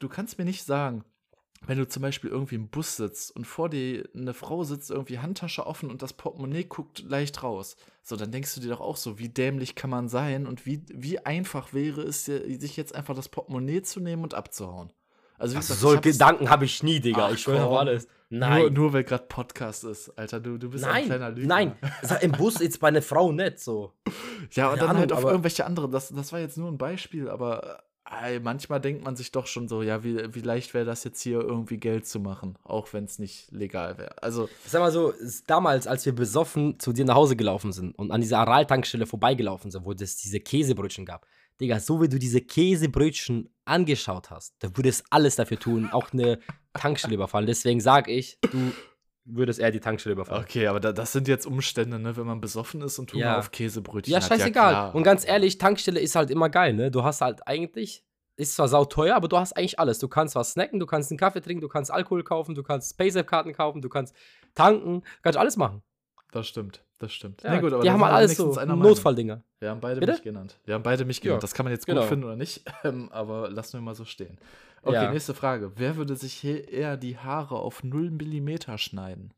[0.00, 1.04] du kannst mir nicht sagen,
[1.66, 5.18] wenn du zum Beispiel irgendwie im Bus sitzt und vor dir eine Frau sitzt, irgendwie
[5.18, 7.76] Handtasche offen und das Portemonnaie guckt leicht raus.
[8.02, 10.82] So, dann denkst du dir doch auch so, wie dämlich kann man sein und wie,
[10.92, 14.92] wie einfach wäre es, sich jetzt einfach das Portemonnaie zu nehmen und abzuhauen.
[15.38, 17.26] Also, wie gesagt, so Gedanken habe ich nie, Digga.
[17.26, 18.08] Ach, ich schwöre auf alles.
[18.28, 18.60] Nein.
[18.60, 20.40] Nur, nur weil gerade Podcast ist, Alter.
[20.40, 21.54] Du, du bist nein, ein kleiner Lügner.
[21.54, 21.76] Nein,
[22.20, 23.92] im Bus jetzt bei einer Frau nicht so.
[24.52, 25.88] Ja, und dann Ahnung, halt auf irgendwelche andere.
[25.88, 27.82] Das, das war jetzt nur ein Beispiel, aber äh,
[28.42, 31.40] manchmal denkt man sich doch schon so, ja, wie, wie leicht wäre das jetzt hier
[31.40, 34.22] irgendwie Geld zu machen, auch wenn es nicht legal wäre.
[34.22, 34.48] Also.
[34.66, 35.12] Sag mal so,
[35.46, 39.70] damals, als wir besoffen zu dir nach Hause gelaufen sind und an dieser Aral-Tankstelle vorbeigelaufen
[39.70, 41.26] sind, wo es diese Käsebrötchen gab,
[41.60, 46.38] Digga, so wie du diese Käsebrötchen angeschaut hast, da würdest alles dafür tun, auch eine
[46.72, 47.46] Tankstelle überfallen.
[47.46, 48.72] Deswegen sag ich, du
[49.30, 50.42] würdest eher die Tankstelle überfallen.
[50.42, 53.38] Okay, aber da, das sind jetzt Umstände, ne, wenn man besoffen ist und Hunger ja.
[53.38, 54.28] auf Käsebrötchen ja, hat.
[54.28, 54.72] Scheißegal.
[54.72, 56.90] Ja, und ganz ehrlich, Tankstelle ist halt immer geil, ne?
[56.90, 58.04] Du hast halt eigentlich,
[58.36, 59.98] ist zwar sauteuer, aber du hast eigentlich alles.
[59.98, 62.96] Du kannst was snacken, du kannst einen Kaffee trinken, du kannst Alkohol kaufen, du kannst
[62.96, 64.14] Paysafe-Karten kaufen, du kannst
[64.54, 65.82] tanken, kannst alles machen.
[66.32, 67.42] Das stimmt, das stimmt.
[67.42, 69.42] Ja, Na gut, aber die haben halt alles so Notfalldinger.
[69.60, 70.12] Wir haben beide Bitte?
[70.12, 70.58] mich genannt.
[70.64, 71.38] Wir haben beide mich genannt.
[71.38, 72.06] Ja, das kann man jetzt gut genau.
[72.06, 74.38] finden oder nicht, ähm, aber lassen wir mal so stehen.
[74.82, 75.12] Okay, ja.
[75.12, 75.72] nächste Frage.
[75.76, 79.34] Wer würde sich hier eher die Haare auf 0 mm schneiden?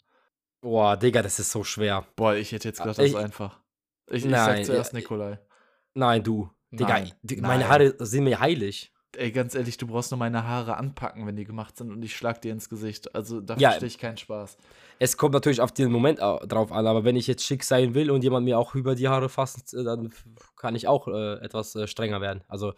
[0.60, 2.06] Boah, Digga, das ist so schwer.
[2.16, 3.60] Boah, ich hätte jetzt gedacht, das ist einfach.
[4.10, 5.38] Ich, ich Nein, sag zuerst Nikolai.
[5.94, 6.50] Nein, du.
[6.70, 7.12] Digga, Nein.
[7.40, 8.92] meine Haare sind mir heilig.
[9.16, 12.14] Ey, ganz ehrlich, du brauchst nur meine Haare anpacken, wenn die gemacht sind und ich
[12.14, 13.14] schlag dir ins Gesicht.
[13.14, 14.56] Also da ja, verstehe ich keinen Spaß.
[15.00, 18.10] Es kommt natürlich auf den Moment drauf an, aber wenn ich jetzt schick sein will
[18.10, 20.10] und jemand mir auch über die Haare fasst, äh, dann
[20.56, 22.44] kann ich auch äh, etwas äh, strenger werden.
[22.46, 22.72] Also,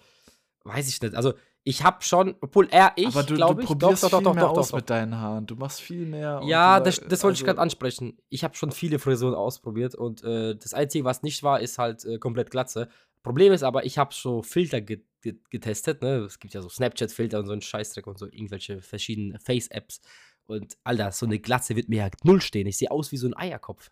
[0.64, 1.14] weiß ich nicht.
[1.14, 4.24] Also, ich habe schon, obwohl er, ich, aber du, du ich, probierst doch, doch, viel
[4.24, 5.46] doch, mehr doch, aus mit deinen Haaren.
[5.46, 6.40] Du machst viel mehr.
[6.44, 8.18] Ja, das, das wollte also ich gerade ansprechen.
[8.30, 12.04] Ich habe schon viele Frisuren ausprobiert und äh, das Einzige, was nicht war, ist halt
[12.04, 12.88] äh, komplett Glatze.
[13.22, 15.04] Problem ist aber, ich habe so Filter get
[15.50, 16.18] getestet, ne?
[16.18, 20.00] Es gibt ja so Snapchat-Filter und so einen Scheißdreck und so irgendwelche verschiedenen Face-Apps.
[20.46, 22.66] Und Alter, so eine Glatze wird mir ja null stehen.
[22.66, 23.90] Ich sehe aus wie so ein Eierkopf.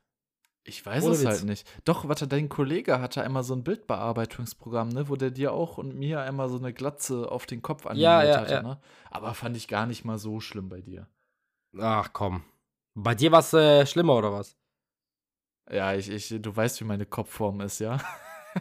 [0.65, 1.29] Ich weiß Ohne es Witz.
[1.29, 1.67] halt nicht.
[1.85, 5.97] Doch, warte, dein Kollege hatte einmal so ein Bildbearbeitungsprogramm, ne, wo der dir auch und
[5.97, 8.63] mir einmal so eine Glatze auf den Kopf animiert ja, ja, hatte, ja.
[8.63, 8.81] ne?
[9.11, 11.09] Aber fand ich gar nicht mal so schlimm bei dir.
[11.79, 12.45] Ach komm.
[12.95, 14.57] Bei dir war es äh, schlimmer oder was?
[15.71, 17.99] Ja, ich, ich, du weißt, wie meine Kopfform ist, ja.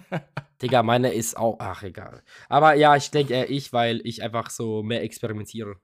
[0.62, 2.24] Digga, meine ist auch, ach egal.
[2.50, 5.80] Aber ja, ich denke eher ich, weil ich einfach so mehr experimentiere.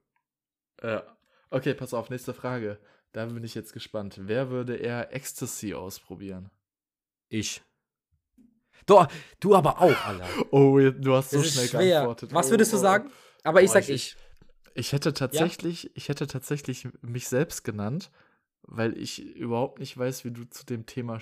[0.84, 1.04] Ja.
[1.50, 2.80] Okay, pass auf, nächste Frage.
[3.14, 4.20] Da bin ich jetzt gespannt.
[4.20, 6.52] Wer würde eher Ecstasy ausprobieren?
[7.30, 7.62] Ich.
[8.86, 9.06] Du,
[9.40, 10.28] du aber auch, Alter.
[10.52, 11.82] Oh, du hast so schnell schwer.
[11.82, 12.34] geantwortet.
[12.34, 13.10] Was würdest du oh, sagen?
[13.44, 14.18] Aber ich oh, sag ich.
[14.74, 15.90] Ich, hätte tatsächlich, ja?
[15.94, 18.12] ich hätte tatsächlich mich selbst genannt,
[18.64, 21.22] weil ich überhaupt nicht weiß, wie du zu dem Thema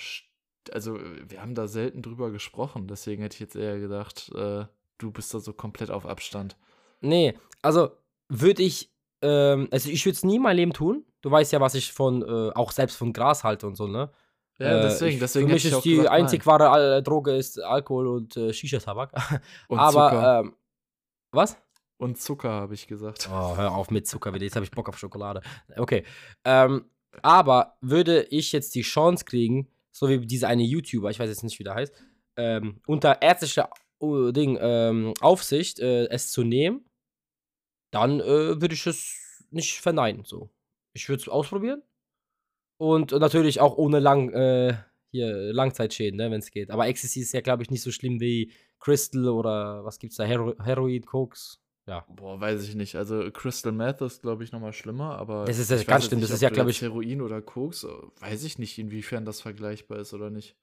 [0.72, 4.66] also wir haben da selten drüber gesprochen, deswegen hätte ich jetzt eher gedacht, äh,
[4.98, 6.58] du bist da so komplett auf Abstand.
[7.02, 7.92] Nee, also
[8.30, 11.06] würde ich, ähm, also ich würde es nie in meinem Leben tun.
[11.22, 14.12] Du weißt ja, was ich von, äh, auch selbst von Gras halte und so, ne?
[14.60, 15.48] Ja, deswegen, äh, ich, deswegen.
[15.48, 19.12] Für mich ist die gesagt, einzig wahre äh, Droge ist Alkohol und äh, Shisha-Tabak.
[19.68, 20.40] Und Aber, Zucker.
[20.40, 20.56] Ähm,
[21.32, 21.58] was?
[21.98, 23.30] Und Zucker, habe ich gesagt.
[23.32, 24.44] Oh, hör auf mit Zucker wieder.
[24.44, 25.42] Jetzt habe ich Bock auf Schokolade.
[25.78, 26.04] Okay.
[26.44, 26.86] Ähm,
[27.22, 31.44] aber würde ich jetzt die Chance kriegen, so wie dieser eine YouTuber, ich weiß jetzt
[31.44, 31.94] nicht, wie der heißt,
[32.36, 33.70] ähm, unter ärztlicher
[34.02, 36.84] uh, Ding, ähm, Aufsicht äh, es zu nehmen,
[37.92, 40.26] dann äh, würde ich es nicht verneinen.
[40.26, 40.50] So.
[40.94, 41.84] Ich würde es ausprobieren.
[42.78, 44.76] Und natürlich auch ohne lang, äh,
[45.12, 46.72] hier Langzeitschäden, ne, wenn es geht.
[46.72, 50.24] Aber Ecstasy ist ja, glaube ich, nicht so schlimm wie Crystal oder was gibt's da?
[50.24, 51.63] Hero Heroin, Koks.
[51.86, 52.06] Ja.
[52.16, 52.96] Boah, weiß ich nicht.
[52.96, 55.46] Also Crystal Meth ist, glaube ich, nochmal schlimmer, aber.
[55.46, 56.22] Das ist ja ganz schlimm.
[56.22, 56.82] Das ist ja, glaube ich.
[56.82, 57.86] Heroin oder Koks,
[58.20, 60.56] weiß ich nicht, inwiefern das vergleichbar ist oder nicht.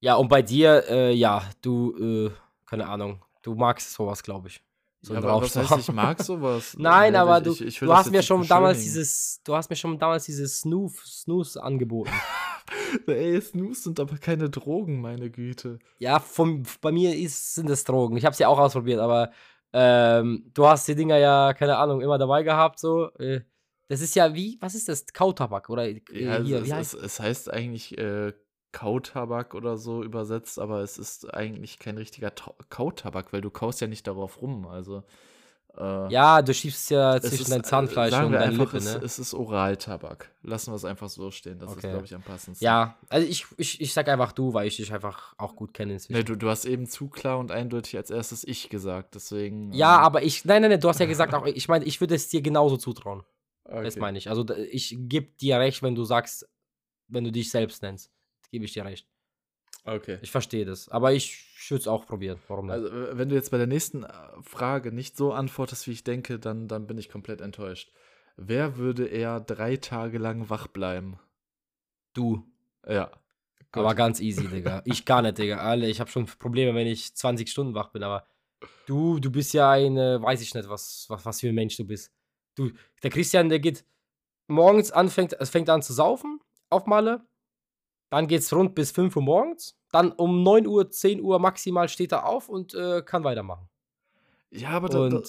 [0.00, 2.30] Ja, und bei dir, äh, ja, du, äh,
[2.64, 4.62] keine Ahnung, du magst sowas, glaube ich.
[5.02, 6.74] So ja, aber was heißt, ich mag sowas?
[6.78, 9.98] Nein, aber du, ich, ich du hast mir schon damals dieses, du hast mir schon
[9.98, 12.12] damals dieses Snoof, Snooze angeboten.
[13.06, 15.78] Ey, Snooze sind aber keine Drogen, meine Güte.
[15.98, 18.16] Ja, von, bei mir ist, sind es Drogen.
[18.16, 19.32] Ich habe sie ja auch ausprobiert, aber
[19.72, 23.10] ähm, du hast die Dinger ja, keine Ahnung, immer dabei gehabt, so.
[23.18, 23.42] Äh,
[23.88, 25.06] das ist ja wie, was ist das?
[25.06, 28.32] Kautabak oder äh, ja, hier, es, heißt es, es heißt eigentlich äh,
[28.72, 33.80] Kautabak oder so übersetzt, aber es ist eigentlich kein richtiger Ta Kautabak, weil du kaust
[33.80, 35.02] ja nicht darauf rum, also.
[35.76, 39.00] Äh, ja, du schiebst ja zwischen dein äh, Zahnfleisch und deine Lippe, es, ne?
[39.04, 40.30] Es ist Oraltabak.
[40.42, 41.58] Lassen wir es einfach so stehen.
[41.58, 41.86] Das okay.
[41.86, 42.64] ist, glaube ich, am passendsten.
[42.64, 45.94] Ja, also ich, ich, ich sag einfach du, weil ich dich einfach auch gut kenne
[45.94, 46.18] inzwischen.
[46.18, 49.72] Nee, du, du hast eben zu klar und eindeutig als erstes ich gesagt, deswegen.
[49.72, 52.00] Ja, ähm, aber ich, nein, nein, nein, du hast ja gesagt, auch, ich meine, ich
[52.00, 53.22] würde es dir genauso zutrauen.
[53.64, 53.84] Okay.
[53.84, 54.28] Das meine ich.
[54.28, 56.48] Also ich gebe dir recht, wenn du sagst,
[57.08, 58.10] wenn du dich selbst nennst.
[58.50, 59.06] Gebe ich dir recht.
[59.84, 60.18] Okay.
[60.22, 60.88] Ich verstehe das.
[60.88, 62.38] Aber ich würde es auch probieren.
[62.48, 62.74] Warum nicht?
[62.74, 64.08] Also, wenn du jetzt bei der nächsten äh,
[64.42, 67.92] Frage nicht so antwortest, wie ich denke, dann, dann bin ich komplett enttäuscht.
[68.36, 71.18] Wer würde eher drei Tage lang wach bleiben?
[72.14, 72.44] Du.
[72.86, 73.10] Ja.
[73.72, 73.84] Gut.
[73.84, 74.82] Aber ganz easy, Digga.
[74.84, 75.58] Ich gar nicht, Digga.
[75.58, 78.26] Alle, ich habe schon Probleme, wenn ich 20 Stunden wach bin, aber
[78.86, 81.86] Du, du bist ja ein, weiß ich nicht, was, was, was für ein Mensch du
[81.86, 82.12] bist.
[82.54, 82.70] Du,
[83.02, 83.84] der Christian, der geht
[84.48, 87.24] morgens anfängt, es fängt an zu saufen auf Malle.
[88.10, 89.78] Dann geht's rund bis 5 Uhr morgens.
[89.92, 93.68] Dann um 9 Uhr, 10 Uhr maximal steht er auf und äh, kann weitermachen.
[94.50, 95.22] Ja, aber da, da,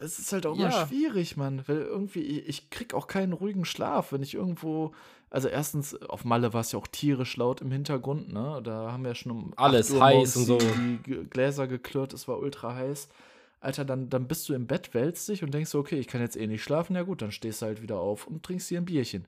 [0.00, 0.68] das ist halt auch ja.
[0.68, 1.62] mal schwierig, Mann.
[1.66, 4.92] Weil irgendwie, ich krieg auch keinen ruhigen Schlaf, wenn ich irgendwo.
[5.30, 8.60] Also erstens, auf Malle war es ja auch tierisch laut im Hintergrund, ne?
[8.62, 10.58] Da haben wir schon um alles heiß und so.
[10.58, 13.08] Die Gläser geklirrt, es war ultra heiß.
[13.60, 16.20] Alter, dann, dann bist du im Bett, wälzt dich und denkst so, okay, ich kann
[16.20, 16.94] jetzt eh nicht schlafen.
[16.94, 19.26] Ja gut, dann stehst du halt wieder auf und trinkst dir ein Bierchen.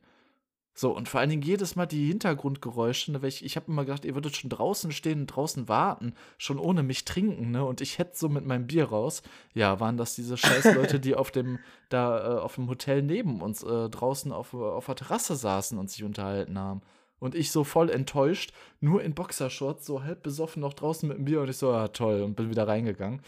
[0.79, 4.05] So, und vor allen Dingen jedes Mal die Hintergrundgeräusche, ne, ich, ich habe immer gedacht,
[4.05, 7.65] ihr würdet schon draußen stehen draußen warten, schon ohne mich trinken, ne?
[7.65, 9.25] Und ich hätte so mit meinem Bier raus.
[9.55, 13.43] Ja, waren das diese scheiß Leute, die auf dem, da, äh, auf dem Hotel neben
[13.43, 16.83] uns äh, draußen auf, auf der Terrasse saßen und sich unterhalten haben.
[17.19, 21.25] Und ich so voll enttäuscht, nur in Boxershorts, so halb besoffen noch draußen mit dem
[21.25, 23.21] Bier und ich so, ja, toll, und bin wieder reingegangen.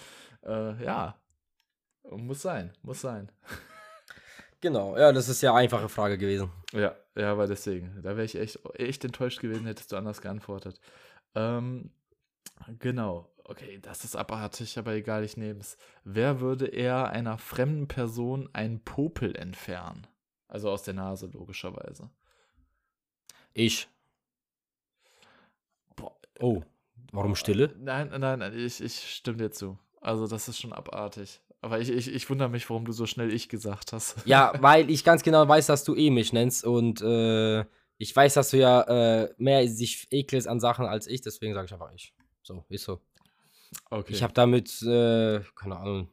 [0.47, 1.17] Äh, ja.
[2.13, 3.33] Muss sein, muss sein.
[4.61, 6.51] Genau, ja, das ist ja einfache Frage gewesen.
[6.73, 10.81] Ja, ja, aber deswegen, da wäre ich echt, echt enttäuscht gewesen, hättest du anders geantwortet.
[11.35, 11.91] Ähm,
[12.79, 15.79] genau, okay, das ist abartig, aber egal, ich nehme es.
[16.05, 20.07] Wer würde eher einer fremden Person einen Popel entfernen?
[20.47, 22.11] Also aus der Nase, logischerweise.
[23.55, 23.89] Ich.
[25.97, 26.63] Boah, oh,
[27.13, 27.75] warum Stille?
[27.79, 29.79] Nein, nein, nein, ich, ich stimme dir zu.
[30.01, 31.41] Also, das ist schon abartig.
[31.63, 34.17] Aber ich, ich, ich wundere mich, warum du so schnell ich gesagt hast.
[34.25, 37.65] Ja, weil ich ganz genau weiß, dass du eh mich nennst und äh,
[37.99, 38.81] ich weiß, dass du ja
[39.23, 42.15] äh, mehr sich ekelst an Sachen als ich, deswegen sage ich einfach ich.
[42.43, 43.01] So, ist so.
[43.91, 44.13] Okay.
[44.13, 46.09] Ich habe damit, äh, keine Ahnung.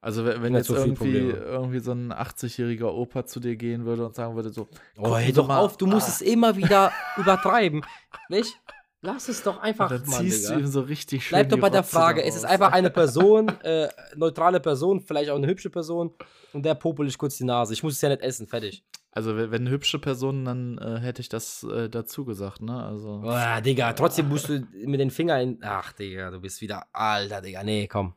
[0.00, 4.06] Also wenn, wenn jetzt so irgendwie, irgendwie so ein 80-jähriger Opa zu dir gehen würde
[4.06, 6.12] und sagen würde so, oh, hey doch auf, du musst ah.
[6.12, 7.84] es immer wieder übertreiben.
[8.28, 8.56] Nicht?
[9.02, 10.54] Lass es doch einfach, dann Mann, ziehst Digga.
[10.54, 12.24] du ihm so richtig schön Bleib doch bei der Frage.
[12.24, 16.14] Es ist einfach eine Person, äh, neutrale Person, vielleicht auch eine hübsche Person
[16.52, 17.72] und der popel ich kurz die Nase.
[17.72, 18.84] Ich muss es ja nicht essen, fertig.
[19.16, 22.84] Also, wenn eine hübsche Person, dann äh, hätte ich das äh, dazu gesagt, ne?
[22.84, 23.22] Also.
[23.24, 25.58] Oh, Digga, trotzdem musst du mit den Fingern in.
[25.62, 26.86] Ach, Digga, du bist wieder.
[26.92, 28.14] Alter, Digga, nee, komm.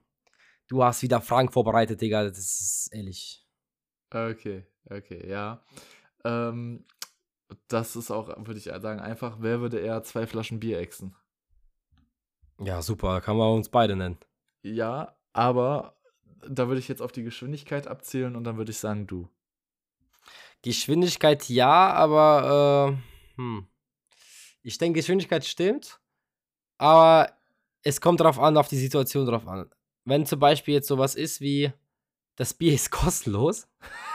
[0.68, 3.46] Du hast wieder Frank vorbereitet, Digga, das ist ehrlich.
[4.12, 5.64] Okay, okay, ja.
[6.26, 6.84] Ähm,
[7.68, 11.16] das ist auch, würde ich sagen, einfach, wer würde eher zwei Flaschen Bier exen?
[12.60, 14.18] Ja, super, kann man uns beide nennen.
[14.62, 15.96] Ja, aber
[16.48, 19.30] da würde ich jetzt auf die Geschwindigkeit abzielen und dann würde ich sagen, du.
[20.62, 22.98] Geschwindigkeit ja, aber
[23.38, 23.68] äh, hm.
[24.62, 26.00] ich denke, Geschwindigkeit stimmt,
[26.78, 27.32] aber
[27.84, 29.70] es kommt darauf an, auf die Situation drauf an.
[30.04, 31.72] Wenn zum Beispiel jetzt sowas ist wie,
[32.36, 33.70] das Bier ist kostenlos,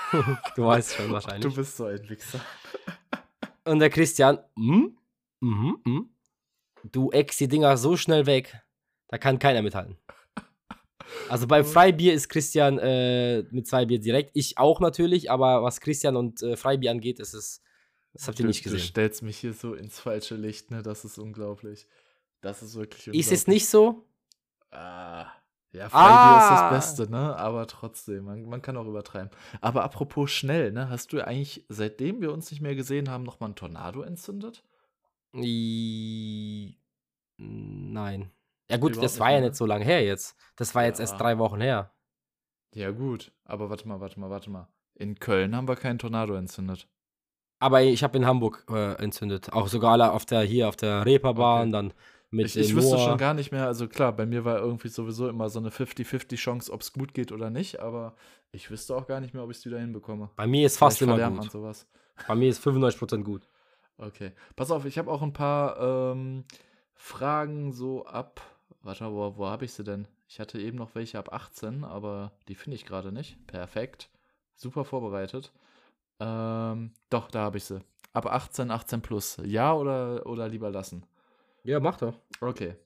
[0.57, 1.51] du weißt schon wahrscheinlich.
[1.51, 2.41] Du bist so ein Wichser.
[3.65, 4.99] Und der Christian, hm?
[5.41, 6.11] Mhm, mhm.
[6.85, 8.61] Du eckst die Dinger so schnell weg,
[9.09, 9.97] da kann keiner mithalten.
[11.29, 14.31] Also beim Freibier ist Christian äh, mit zwei Bier direkt.
[14.35, 17.63] Ich auch natürlich, aber was Christian und äh, Freibier angeht, ist es.
[18.13, 18.79] Das habt ihr nicht gesehen.
[18.79, 20.83] Du stellst mich hier so ins falsche Licht, ne?
[20.83, 21.89] Das ist unglaublich.
[22.43, 23.27] Das ist wirklich unglaublich.
[23.27, 24.07] Ist es nicht so?
[24.71, 25.27] Ah.
[25.75, 26.39] Ja, Freibier ah.
[26.39, 26.71] ist das ah!
[26.71, 27.37] Beste, ne?
[27.37, 29.31] Aber trotzdem, man, man, kann auch übertreiben.
[29.61, 30.89] Aber apropos schnell, ne?
[30.89, 34.63] Hast du eigentlich, seitdem wir uns nicht mehr gesehen haben, nochmal einen Tornado entzündet?
[35.35, 36.79] I
[37.37, 38.31] Nein.
[38.71, 40.37] Ja gut, Überhaupt das war ja nicht so lange her jetzt.
[40.57, 40.89] Das war ja.
[40.89, 41.93] jetzt erst drei Wochen her.
[42.73, 44.69] Ja gut, aber warte mal, warte mal, warte mal.
[44.95, 46.89] In Köln haben wir keinen Tornado entzündet.
[47.59, 49.53] Aber ich habe in Hamburg äh, entzündet.
[49.53, 51.73] Auch sogar auf der hier auf der Reeperbahn, okay.
[51.73, 51.95] dann
[52.35, 55.29] mit ich, ich wüsste schon gar nicht mehr, also klar, bei mir war irgendwie sowieso
[55.29, 58.15] immer so eine 50-50 Chance, ob es gut geht oder nicht, aber
[58.53, 60.31] ich wüsste auch gar nicht mehr, ob ich es wieder hinbekomme.
[60.37, 61.51] Bei mir ist fast immer gut.
[61.51, 61.87] Sowas.
[62.29, 63.49] Bei mir ist 95% gut.
[63.97, 64.33] Okay.
[64.57, 66.45] Pass auf, ich habe auch ein paar ähm,
[66.95, 68.41] Fragen so ab.
[68.83, 70.07] Warte mal, wo, wo habe ich sie denn?
[70.29, 73.45] Ich hatte eben noch welche ab 18, aber die finde ich gerade nicht.
[73.47, 74.11] Perfekt.
[74.55, 75.53] Super vorbereitet.
[76.21, 77.81] Ähm, doch, da habe ich sie.
[78.13, 79.37] Ab 18, 18 plus.
[79.45, 81.05] Ja oder, oder lieber lassen?
[81.65, 82.21] Ja, mach doch.
[82.41, 82.77] Okay.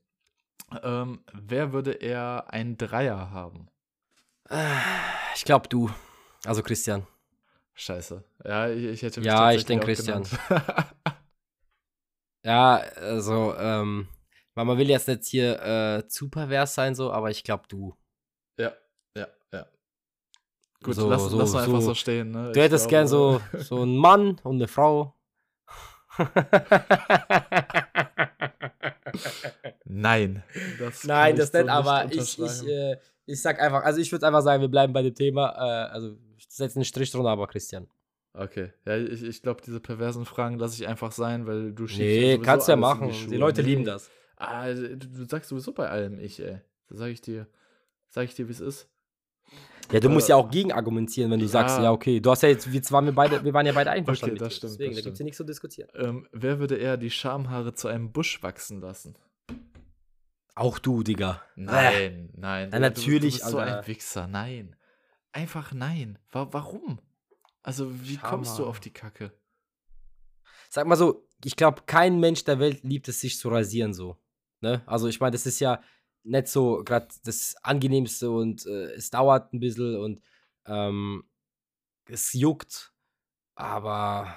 [0.83, 3.69] Ähm, wer würde eher einen Dreier haben?
[5.35, 5.91] Ich glaube du.
[6.45, 7.07] Also Christian.
[7.75, 8.25] Scheiße.
[8.45, 10.25] Ja, ich, ich hätte mich Ja, ich denke Christian.
[12.45, 14.09] ja, also, ähm,
[14.55, 17.97] weil man will jetzt nicht hier äh, zu pervers sein, so, aber ich glaube du.
[18.59, 18.73] Ja,
[19.17, 19.67] ja, ja.
[20.83, 22.31] Gut, so, lass, so, lass so, einfach so stehen.
[22.31, 22.53] Ne?
[22.53, 25.15] Du hättest glaube, gern so, so einen Mann und eine Frau.
[29.85, 30.43] Nein.
[30.79, 34.27] Das Nein, das so nicht, aber ich, ich, äh, ich sag einfach, also ich würde
[34.27, 35.51] einfach sagen, wir bleiben bei dem Thema.
[35.51, 36.17] Äh, also
[36.49, 37.89] setzen einen Strich drunter, aber Christian.
[38.35, 38.73] Okay.
[38.87, 42.35] Ja, ich, ich glaube, diese perversen Fragen lasse ich einfach sein, weil du schiebst Nee,
[42.37, 43.11] ja kannst ja machen.
[43.11, 43.71] Die, die, Leute nee.
[43.71, 44.11] lieben das.
[44.37, 46.61] Ah, du, du, sagst sowieso bei allem ich, ey.
[46.89, 47.47] Das sage ich dir.
[48.09, 48.89] Sag ich dir, wie es ist.
[49.91, 51.51] Ja, du musst ja auch gegen argumentieren, wenn du ja.
[51.51, 53.91] sagst, ja, okay, du hast ja jetzt, jetzt waren wir beide, wir waren ja beide
[53.91, 54.37] einverstanden.
[54.37, 54.73] Okay, das stimmt.
[54.75, 55.89] Deswegen, das da gibt es ja nichts zu diskutieren.
[55.95, 59.17] Ähm, wer würde eher die Schamhaare zu einem Busch wachsen lassen?
[60.55, 61.41] Auch du, Digga.
[61.57, 62.71] Nein, nein.
[62.71, 63.37] Ja, natürlich.
[63.37, 64.27] Du bist so ein Wichser.
[64.27, 64.77] Nein.
[65.33, 66.19] Einfach nein.
[66.33, 67.01] Warum?
[67.63, 68.31] Also, wie Schamhaare.
[68.31, 69.33] kommst du auf die Kacke?
[70.69, 74.19] Sag mal so, ich glaube, kein Mensch der Welt liebt es, sich zu rasieren so.
[74.61, 74.83] Ne?
[74.87, 75.81] Also, ich meine, das ist ja
[76.29, 80.23] nicht so gerade das Angenehmste und äh, es dauert ein bisschen und
[80.67, 81.25] ähm,
[82.07, 82.93] es juckt.
[83.55, 84.37] Aber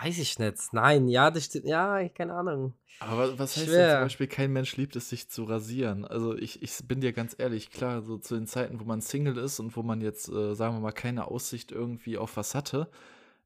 [0.00, 0.72] weiß ich nicht.
[0.72, 1.66] Nein, ja, das stimmt.
[1.66, 2.74] Ja, keine Ahnung.
[3.00, 6.04] Aber was heißt denn zum Beispiel, kein Mensch liebt es, sich zu rasieren?
[6.04, 9.36] Also ich, ich bin dir ganz ehrlich, klar, so zu den Zeiten, wo man Single
[9.38, 12.90] ist und wo man jetzt, äh, sagen wir mal, keine Aussicht irgendwie auf was hatte,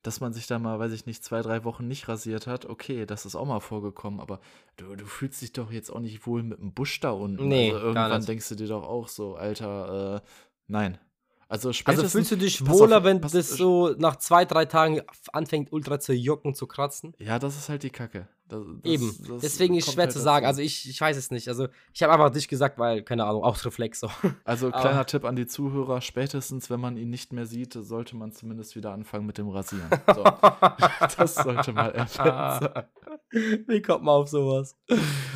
[0.03, 3.07] dass man sich da mal, weiß ich nicht, zwei, drei Wochen nicht rasiert hat, okay,
[3.07, 4.41] das ist auch mal vorgekommen, aber
[4.77, 7.49] du, du fühlst dich doch jetzt auch nicht wohl mit dem Busch da unten.
[7.49, 10.29] Nee, also irgendwann denkst du dir doch auch so, Alter, äh,
[10.67, 10.99] nein.
[11.53, 15.03] Also, also fühlst du dich wohler, auf, wenn pass, das so nach zwei, drei Tagen
[15.35, 17.12] anfängt, ultra zu jucken, zu kratzen?
[17.19, 18.27] Ja, das ist halt die Kacke.
[18.49, 19.15] Das, das, Eben.
[19.29, 20.47] Das Deswegen ist es schwer halt zu sagen.
[20.47, 21.49] Also ich, ich weiß es nicht.
[21.49, 24.11] Also ich habe einfach dich gesagt, weil, keine Ahnung, aus Reflex so.
[24.45, 25.07] Also kleiner Aber.
[25.07, 28.93] Tipp an die Zuhörer, spätestens, wenn man ihn nicht mehr sieht, sollte man zumindest wieder
[28.93, 29.91] anfangen mit dem Rasieren.
[30.07, 30.25] So.
[31.19, 32.85] das sollte mal sein.
[33.67, 34.75] Wie kommt man auf sowas?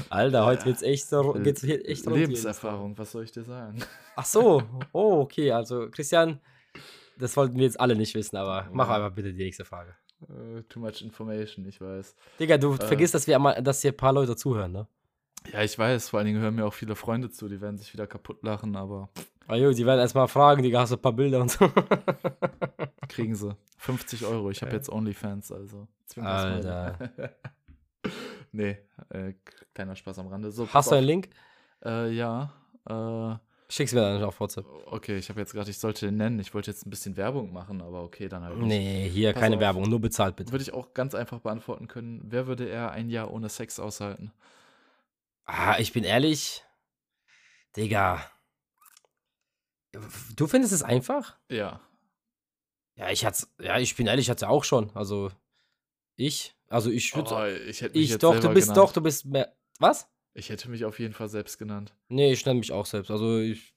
[0.09, 3.83] Alter, heute wird's echt, so, geht's echt Lebenserfahrung, was soll ich dir sagen?
[4.17, 5.53] Ach so, oh, okay.
[5.53, 6.41] Also Christian,
[7.19, 9.95] das wollten wir jetzt alle nicht wissen, aber mach einfach bitte die nächste Frage.
[10.23, 12.17] Uh, too much information, ich weiß.
[12.41, 14.87] Digga, du äh, vergisst, dass wir mal, dass hier ein paar Leute zuhören, ne?
[15.53, 17.93] Ja, ich weiß, vor allen Dingen hören mir auch viele Freunde zu, die werden sich
[17.93, 19.11] wieder kaputt lachen, aber.
[19.47, 21.71] Ah jo, die werden erstmal fragen, Digga, hast du ein paar Bilder und so.
[23.09, 23.55] Kriegen sie.
[23.77, 25.87] 50 Euro, ich habe jetzt OnlyFans, also.
[26.17, 26.99] Alter.
[28.53, 28.79] nee,
[29.11, 29.35] äh,
[29.75, 30.51] kleiner Spaß am Rande.
[30.51, 31.29] So, hast du einen Link?
[31.85, 32.55] Äh, ja.
[32.89, 33.37] Äh,
[33.69, 34.65] Schick's mir dann auf WhatsApp.
[34.87, 36.39] Okay, ich habe jetzt gerade, ich sollte den nennen.
[36.39, 38.69] Ich wollte jetzt ein bisschen Werbung machen, aber okay, dann halt nicht.
[38.69, 39.61] Nee, hier Pass keine auf.
[39.61, 40.53] Werbung, nur bezahlt bitte.
[40.53, 42.23] Würde ich auch ganz einfach beantworten können.
[42.25, 44.33] Wer würde er ein Jahr ohne Sex aushalten?
[45.45, 46.65] Ah, ich bin ehrlich.
[47.77, 48.25] Digga.
[50.37, 51.37] Du findest es einfach?
[51.51, 51.81] Ja.
[52.97, 54.91] Ja, ich hatte ja, ich bin ehrlich, ich hatte auch schon.
[54.95, 55.31] Also
[56.17, 58.77] ich, also ich würde oh, ich hätte mich ich doch, du bist genannt.
[58.77, 60.09] doch, du bist mehr was?
[60.37, 61.95] Ich hätte mich auf jeden Fall selbst genannt.
[62.09, 63.11] Nee, ich nenne mich auch selbst.
[63.11, 63.75] Also ich.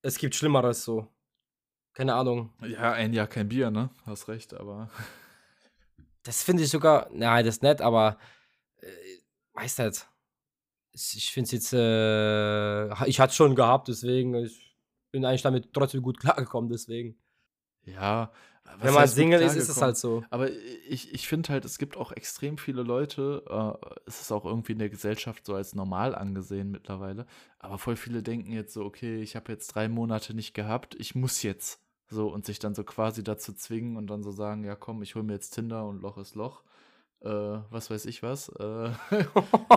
[0.00, 1.06] Es gibt Schlimmeres so.
[1.92, 2.54] Keine Ahnung.
[2.66, 3.90] Ja, ein Jahr kein Bier, ne?
[4.06, 4.90] Hast recht, aber.
[6.22, 7.08] Das finde ich sogar.
[7.14, 8.18] Nein, das ist nett, aber.
[8.76, 8.86] Äh,
[9.54, 10.06] weißt du jetzt.
[10.92, 11.72] Ich finde es jetzt.
[11.72, 14.34] Äh, ich hatte es schon gehabt, deswegen.
[14.34, 14.76] Ich
[15.10, 17.18] bin eigentlich damit trotzdem gut klargekommen, deswegen.
[17.84, 18.32] Ja,
[18.76, 20.24] was Wenn man Single ist, ist es halt so.
[20.30, 20.50] Aber
[20.88, 24.72] ich, ich finde halt, es gibt auch extrem viele Leute, äh, es ist auch irgendwie
[24.72, 27.26] in der Gesellschaft so als normal angesehen mittlerweile,
[27.58, 31.14] aber voll viele denken jetzt so, okay, ich habe jetzt drei Monate nicht gehabt, ich
[31.14, 31.80] muss jetzt.
[32.12, 35.14] So, und sich dann so quasi dazu zwingen und dann so sagen, ja komm, ich
[35.14, 36.64] hole mir jetzt Tinder und Loch ist Loch.
[37.22, 38.48] Äh, was weiß ich was.
[38.48, 38.90] Äh,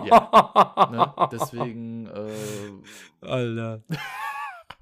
[0.06, 0.90] ja.
[0.92, 1.28] ne?
[1.32, 2.08] Deswegen.
[2.08, 3.84] Äh, Alter.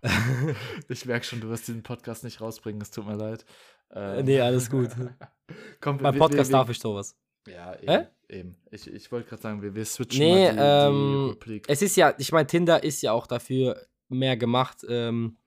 [0.89, 3.45] ich merke schon, du wirst diesen Podcast nicht rausbringen, es tut mir leid.
[3.93, 4.89] Ähm, nee, alles gut.
[5.81, 7.17] Komm, Beim Podcast wir, wir, darf ich sowas.
[7.47, 7.87] Ja, eben.
[7.87, 8.07] Äh?
[8.29, 8.57] eben.
[8.71, 11.61] Ich, ich wollte gerade sagen, wir, wir switchen nee, mal die, ähm, die.
[11.67, 15.37] Es ist ja, ich meine, Tinder ist ja auch dafür mehr gemacht, ähm,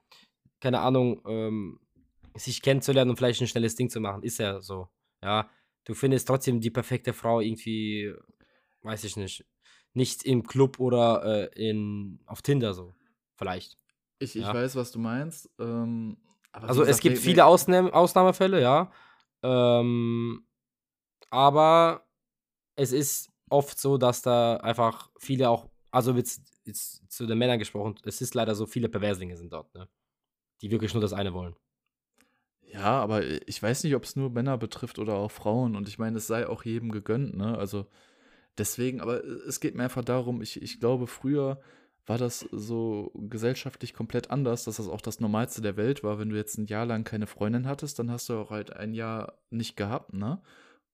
[0.60, 1.80] keine Ahnung, ähm,
[2.34, 4.22] sich kennenzulernen und vielleicht ein schnelles Ding zu machen.
[4.22, 4.88] Ist ja so.
[5.22, 5.48] Ja,
[5.84, 8.12] du findest trotzdem die perfekte Frau irgendwie,
[8.82, 9.44] weiß ich nicht,
[9.92, 12.94] nicht im Club oder äh, in, auf Tinder so.
[13.36, 13.78] Vielleicht.
[14.24, 14.54] Ich, ich ja.
[14.54, 15.50] weiß, was du meinst.
[15.58, 16.16] Ähm,
[16.52, 18.90] also es gibt viele Ausnahm Ausnahmefälle, ja.
[19.42, 20.46] Ähm,
[21.30, 22.06] aber
[22.76, 27.58] es ist oft so, dass da einfach viele auch, also jetzt, jetzt zu den Männern
[27.58, 29.88] gesprochen, es ist leider so, viele Perverslinge sind dort, ne?
[30.60, 31.56] Die wirklich nur das eine wollen.
[32.62, 35.76] Ja, aber ich weiß nicht, ob es nur Männer betrifft oder auch Frauen.
[35.76, 37.56] Und ich meine, es sei auch jedem gegönnt, ne?
[37.56, 37.86] Also
[38.58, 41.60] deswegen, aber es geht mir einfach darum, ich, ich glaube, früher
[42.06, 46.18] war das so gesellschaftlich komplett anders, dass das auch das Normalste der Welt war.
[46.18, 48.92] Wenn du jetzt ein Jahr lang keine Freundin hattest, dann hast du auch halt ein
[48.92, 50.42] Jahr nicht gehabt, ne?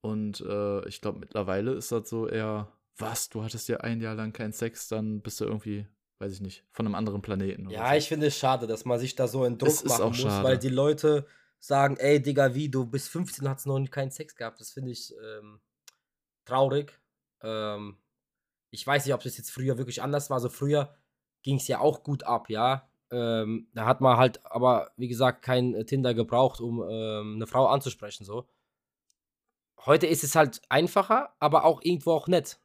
[0.03, 4.15] Und äh, ich glaube, mittlerweile ist das so eher, was, du hattest ja ein Jahr
[4.15, 5.87] lang keinen Sex, dann bist du irgendwie,
[6.21, 7.69] weiß ich nicht, von einem anderen Planeten.
[7.69, 7.97] ja, so.
[7.97, 10.45] ich finde es schade, dass man sich da so in Druck es machen muss, schade.
[10.45, 11.27] weil die Leute
[11.59, 14.61] sagen, ey, Digga, wie, du bist 15 und hast noch keinen Sex gehabt.
[14.61, 15.61] Das finde ich ähm,
[16.47, 16.99] traurig.
[17.43, 17.99] Ähm,
[18.71, 20.37] ich weiß nicht, ob das jetzt früher wirklich anders war.
[20.37, 20.95] Also früher
[21.43, 22.89] ging es ja auch gut ab, ja.
[23.13, 27.47] Ähm, da hat man halt aber, wie gesagt, kein äh, Tinder gebraucht, um ähm, eine
[27.47, 28.47] Frau anzusprechen, so.
[29.85, 32.61] Heute ist es halt einfacher, aber auch irgendwo auch nett.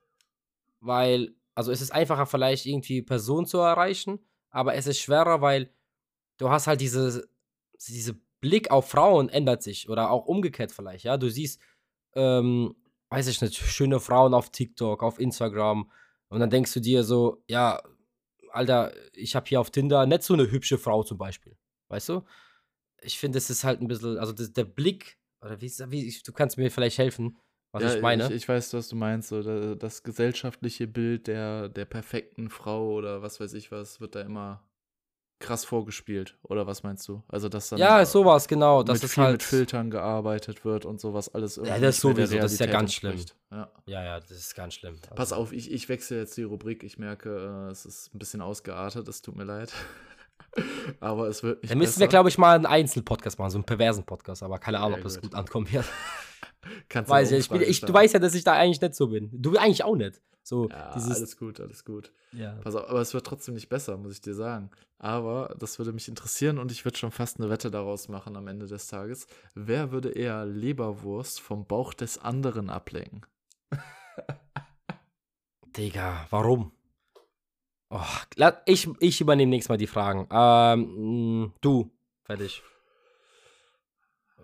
[0.82, 4.20] Weil, also es ist einfacher, vielleicht irgendwie Personen zu erreichen,
[4.52, 5.72] aber es ist schwerer, weil
[6.38, 7.28] du hast halt diese,
[7.88, 11.18] diese Blick auf Frauen ändert sich oder auch umgekehrt vielleicht, ja.
[11.18, 11.60] Du siehst,
[12.14, 12.76] ähm,
[13.10, 15.90] weiß ich nicht, schöne Frauen auf TikTok, auf Instagram
[16.30, 17.82] und dann denkst du dir so, ja,
[18.56, 21.58] Alter, ich habe hier auf Tinder nicht so eine hübsche Frau zum Beispiel,
[21.90, 22.24] weißt du?
[23.02, 26.34] Ich finde, es ist halt ein bisschen, also das, der Blick, oder wie, wie, du
[26.34, 27.38] kannst mir vielleicht helfen,
[27.72, 28.26] was Ja, ich meine.
[28.26, 29.30] ich, ich weiß, was du meinst.
[29.30, 34.16] So, da- das gesellschaftliche Bild der, der perfekten Frau oder was weiß ich was, wird
[34.16, 34.68] da immer
[35.46, 36.38] krass vorgespielt.
[36.44, 37.24] Oder was meinst du?
[37.28, 38.84] Also, dass dann Ja, sowas, genau.
[38.84, 39.34] Das mit ist viel halt.
[39.34, 42.60] mit Filtern gearbeitet wird und sowas alles irgendwie das nicht mehr der sowieso, das ist
[42.60, 43.20] ja ganz schlimm.
[43.52, 43.72] Ja.
[43.86, 45.00] Ja, ja, das ist ganz schlimm.
[45.16, 46.84] Pass Also, auf, ich, ich wechsle jetzt die Rubrik.
[46.84, 49.08] Ich merke, äh, es ist ein bisschen ausgeartet.
[49.08, 49.72] Es tut mir leid.
[51.00, 53.66] Aber es wird nicht Dann müssen wir, glaube ich, mal einen Einzelpodcast machen, so einen
[53.66, 55.36] perversen Podcast, aber keine Ahnung, Sehr ob das gut.
[55.36, 55.86] ankommen wird.
[56.90, 59.08] Kannst Weiß ja, ich bin, ich, du weißt ja, dass ich da eigentlich nicht so
[59.08, 59.30] bin.
[59.34, 60.22] Du eigentlich auch nicht.
[60.48, 61.16] So, Ja, dieses.
[61.18, 62.12] alles gut, alles gut.
[62.32, 62.54] ja.
[62.62, 64.70] Pass auf, aber es wird trotzdem nicht besser, muss ich dir sagen.
[65.00, 68.48] Aber das würde mich interessieren und ich würde schon fast eine Wette daraus machen am
[68.48, 69.26] Ende des Tages.
[69.56, 73.26] Wer würde eher Leberwurst vom Bauch des anderen ablenken?
[75.76, 76.72] Digga, warum?
[77.90, 78.00] Oh,
[78.68, 80.28] ich, ich übernehme nächstes Mal die Fragen.
[80.30, 81.90] Ähm, mh, du,
[82.24, 82.62] fertig.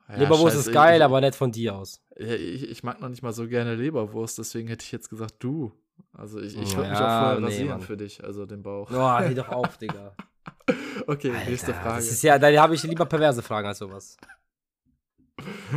[0.10, 2.02] Ja, Leberwurst scheiße, ist geil, ich, aber nicht von dir aus.
[2.16, 5.72] Ich, ich mag noch nicht mal so gerne Leberwurst, deswegen hätte ich jetzt gesagt, du.
[6.14, 7.82] Also ich, ich würde mich auch ja, vorher nee, rasieren Mann.
[7.82, 8.90] für dich, also den Bauch.
[8.92, 10.16] Oh, hör doch auf, Digga.
[11.08, 11.96] Okay, nächste Alter, Frage.
[11.98, 14.18] Das ist ja, da habe ich lieber perverse Fragen als sowas.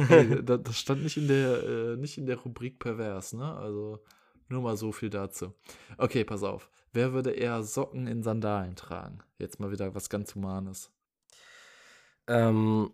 [0.09, 3.55] Hey, da- das stand nicht in der, äh, nicht in der Rubrik pervers, ne?
[3.57, 4.05] Also
[4.49, 5.55] nur mal so viel dazu.
[5.97, 6.69] Okay, pass auf.
[6.93, 9.21] Wer würde eher Socken in Sandalen tragen?
[9.39, 10.91] Jetzt mal wieder was ganz Humanes.
[12.27, 12.93] Ähm,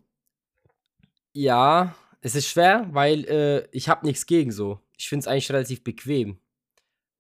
[1.33, 4.81] ja, es ist schwer, weil äh, ich habe nichts gegen so.
[4.97, 6.39] Ich finde es eigentlich relativ bequem.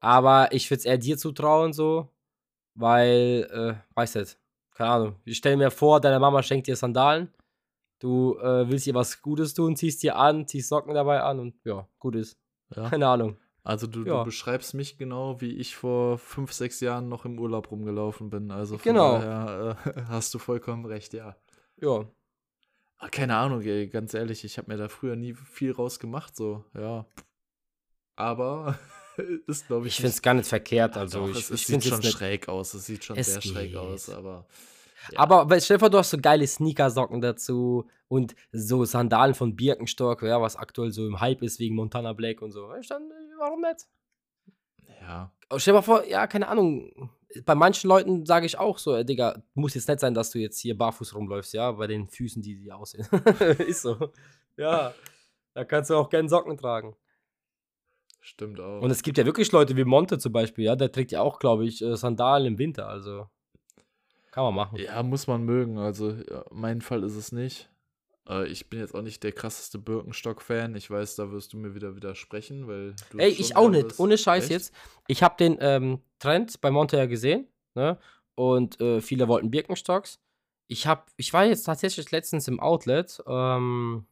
[0.00, 2.08] Aber ich würde es eher dir zutrauen, so,
[2.74, 4.38] weil, äh, weiß nicht,
[4.74, 5.16] keine Ahnung.
[5.24, 7.28] Ich stelle mir vor, deine Mama schenkt dir Sandalen.
[7.98, 11.54] Du äh, willst ihr was Gutes tun, ziehst dir an, ziehst Socken dabei an und
[11.64, 12.38] ja, gut ist.
[12.74, 12.88] Ja.
[12.88, 13.36] Keine Ahnung.
[13.62, 14.20] Also du, Ja.
[14.20, 18.50] du beschreibst mich genau, wie ich vor fünf, sechs Jahren noch im Urlaub rumgelaufen bin.
[18.50, 19.18] Also von Genau.
[19.18, 21.36] daher äh, hast du vollkommen recht, ja.
[21.76, 22.06] Ja.
[22.96, 26.64] Ah, Keine Ahnung, ey, ganz ehrlich, ich habe mir da früher nie viel rausgemacht, so,
[26.74, 27.04] ja.
[28.16, 28.78] Aber
[29.46, 30.96] ist, glaube ich, Ich finde es gar nicht verkehrt.
[30.96, 32.12] Also, Doch, ich, es, ich es sieht es schon nicht.
[32.12, 32.74] schräg aus.
[32.74, 33.76] Es sieht schon Es sehr schräg geht.
[33.76, 34.46] aus, aber.
[35.12, 35.18] ja.
[35.18, 40.22] Aber stell dir vor, du hast so geile Sneakersocken dazu und so Sandalen von Birkenstock,
[40.22, 42.68] ja, was aktuell so im Hype ist wegen Montana Black und so.
[42.68, 43.86] Weißt du, Dann, äh, warum nicht?
[45.00, 45.32] Ja.
[45.48, 47.10] Aber stell dir mal vor, ja, keine Ahnung.
[47.44, 50.38] Bei manchen Leuten sage ich auch so, äh, Digga, muss jetzt nicht sein, dass du
[50.40, 53.06] jetzt hier barfuß rumläufst, ja, bei den Füßen, die die aussehen.
[53.66, 54.10] ist so.
[54.56, 54.92] Ja.
[55.54, 56.94] Da kannst du auch gerne Socken tragen.
[58.20, 58.82] Stimmt auch.
[58.82, 61.38] Und es gibt ja wirklich Leute wie Monte zum Beispiel, ja, der trägt ja auch,
[61.38, 63.26] glaube ich, äh, Sandalen im Winter, also
[64.30, 64.78] kann man machen.
[64.78, 65.78] ja, muss man mögen.
[65.78, 67.68] Also, ja, mein Fall ist es nicht.
[68.28, 70.74] Äh, ich bin jetzt auch nicht der krasseste Birkenstock-Fan.
[70.76, 73.18] Ich weiß, da wirst du mir wieder widersprechen, weil du.
[73.18, 73.88] Ey, ich auch nicht.
[73.88, 74.00] bist.
[74.00, 74.52] Ohne Scheiß Echt?
[74.52, 74.74] jetzt.
[75.08, 77.98] Ich habe den ähm, Trend bei Monte ja gesehen, ne?
[78.36, 80.20] Und äh, viele wollten Birkenstocks.
[80.68, 84.06] Ich habe, ich war jetzt tatsächlich letztens im Outlet, ähm,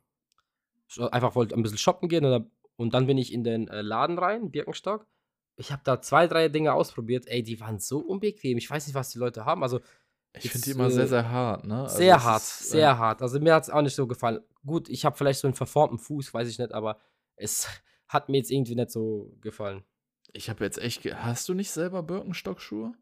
[0.99, 2.45] einfach wollte ein bisschen shoppen gehen oder,
[2.79, 5.07] und dann bin ich in den äh, Laden rein, Birkenstock.
[5.57, 7.27] Ich habe da zwei, drei Dinge ausprobiert.
[7.27, 8.57] Ey, die waren so unbequem.
[8.59, 9.63] Ich weiß nicht, was die Leute haben.
[9.63, 9.81] Also
[10.41, 11.83] Ich finde die immer sehr, äh, sehr hart, ne?
[11.83, 13.23] Also sehr hart, ist, sehr äh, hart.
[13.23, 14.41] Also mir hat es auch nicht so gefallen.
[14.65, 17.01] Gut, ich habe vielleicht so einen verformten Fuß, weiß ich nicht, aber
[17.37, 17.67] es
[18.09, 19.83] hat mir jetzt irgendwie nicht so gefallen.
[20.33, 21.03] Ich habe jetzt echt.
[21.03, 22.93] ge- Hast du nicht selber Birkenstock-Schuhe?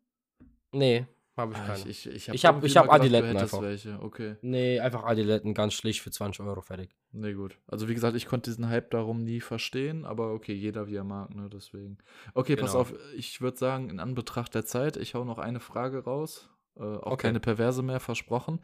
[0.72, 1.06] Nee,
[1.36, 1.88] habe ich Ah, keine.
[1.88, 3.60] ich ich, Ich hab- irgendwie ich hab du Adiletten einfach.
[3.62, 3.98] welche.
[4.00, 4.36] Okay.
[4.42, 6.90] Nee, einfach Adiletten, ganz schlicht für 20 Euro fertig.
[7.12, 7.58] Nee, gut.
[7.66, 11.04] Also wie gesagt, ich konnte diesen Hype darum nie verstehen, aber okay, jeder wie er
[11.04, 11.98] mag, ne, deswegen.
[12.34, 12.80] Okay, pass Genau.
[12.82, 16.48] auf, ich würde sagen, in Anbetracht der Zeit, ich hau noch eine Frage raus.
[16.76, 17.28] Äh, auch Okay.
[17.28, 18.60] keine Perverse mehr, versprochen.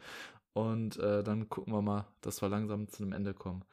[0.53, 3.63] Und äh, dann gucken wir mal, dass wir langsam zu einem Ende kommen.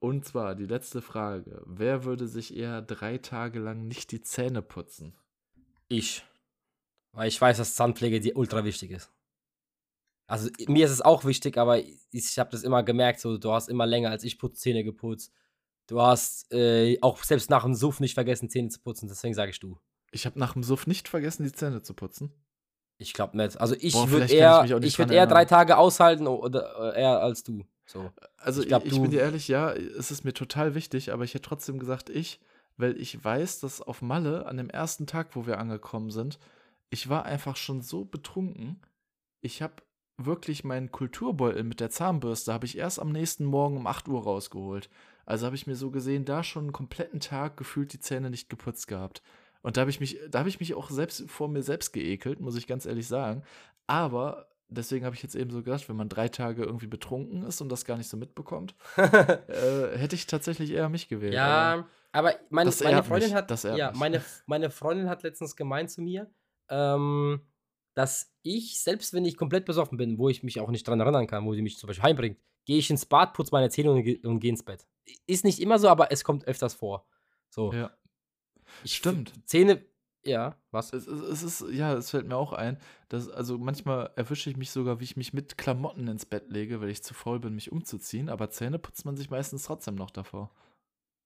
[0.00, 1.62] Und zwar die letzte Frage.
[1.64, 5.14] Wer würde sich eher drei Tage lang nicht die Zähne putzen?
[5.88, 6.24] Ich.
[7.14, 9.10] Weil ich weiß, dass Zahnpflege dir ultra wichtig ist.
[10.26, 13.52] Also mir ist es auch wichtig, aber ich, ich habe das immer gemerkt, so du
[13.52, 15.32] hast immer länger als ich putz Zähne geputzt.
[15.86, 19.50] Du hast äh, auch selbst nach dem Suff nicht vergessen, Zähne zu putzen, deswegen sage
[19.50, 19.78] ich du.
[20.10, 22.32] Ich habe nach dem Suff nicht vergessen, die Zähne zu putzen.
[22.96, 23.60] Ich glaube nicht.
[23.60, 25.44] Also ich würde ich eher, ich würde dran eher drei.
[25.44, 27.66] Tage aushalten oder äh, eher als du.
[27.86, 28.10] So.
[28.38, 31.24] Also Ich ich, glaub, ich bin dir ehrlich, ja, es ist mir total wichtig, aber
[31.24, 32.40] ich hätte trotzdem gesagt, ich,
[32.76, 36.38] weil ich weiß, dass auf Malle an dem ersten Tag, wo wir angekommen sind,
[36.94, 38.80] ich war einfach schon so betrunken.
[39.40, 39.82] Ich habe
[40.16, 44.22] wirklich meinen Kulturbeutel mit der Zahnbürste, habe ich erst am nächsten Morgen um 8 Uhr
[44.22, 44.88] rausgeholt.
[45.26, 48.48] Also habe ich mir so gesehen, da schon einen kompletten Tag gefühlt die Zähne nicht
[48.48, 49.22] geputzt gehabt.
[49.62, 52.38] Und da habe ich mich, da habe ich mich auch selbst vor mir selbst geekelt,
[52.38, 53.42] muss ich ganz ehrlich sagen.
[53.88, 57.60] Aber deswegen habe ich jetzt eben so gedacht, wenn man drei Tage irgendwie betrunken ist
[57.60, 61.34] und das gar nicht so mitbekommt, äh, hätte ich tatsächlich eher mich gewählt.
[61.34, 63.36] Ja, aber, aber meine, meine Freundin mich.
[63.36, 66.30] hat, ja, meine, meine Freundin hat letztens gemeint zu mir,
[66.68, 67.40] ähm,
[67.94, 71.26] dass ich, selbst wenn ich komplett besoffen bin, wo ich mich auch nicht dran erinnern
[71.26, 74.24] kann, wo sie mich zum Beispiel heimbringt, gehe ich ins Bad, putze meine Zähne und,
[74.24, 74.86] und gehe ins Bett.
[75.26, 77.06] Ist nicht immer so, aber es kommt öfters vor.
[77.50, 77.72] So.
[77.72, 77.96] Ja.
[78.82, 79.32] Ich Stimmt.
[79.46, 79.84] Zähne,
[80.24, 80.92] ja, was?
[80.92, 84.56] Es, es, es, ist, ja, es fällt mir auch ein, dass, also manchmal erwische ich
[84.56, 87.54] mich sogar, wie ich mich mit Klamotten ins Bett lege, weil ich zu faul bin,
[87.54, 90.50] mich umzuziehen, aber Zähne putzt man sich meistens trotzdem noch davor.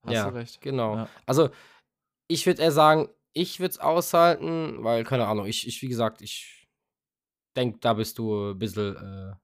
[0.05, 0.61] Hast ja, du recht.
[0.61, 0.97] Genau.
[0.97, 1.09] Ja.
[1.27, 1.51] Also,
[2.27, 3.09] ich würde eher sagen,
[3.39, 6.69] ich würde es aushalten, weil, keine Ahnung, ich, ich wie gesagt, ich
[7.57, 9.35] denke, da bist du ein bisschen, äh,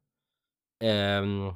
[0.81, 1.55] ähm,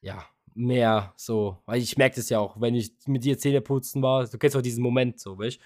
[0.00, 4.02] ja, mehr so, weil ich merke das ja auch, wenn ich mit dir Zähne putzen
[4.02, 5.58] war, du kennst auch diesen Moment so, weißt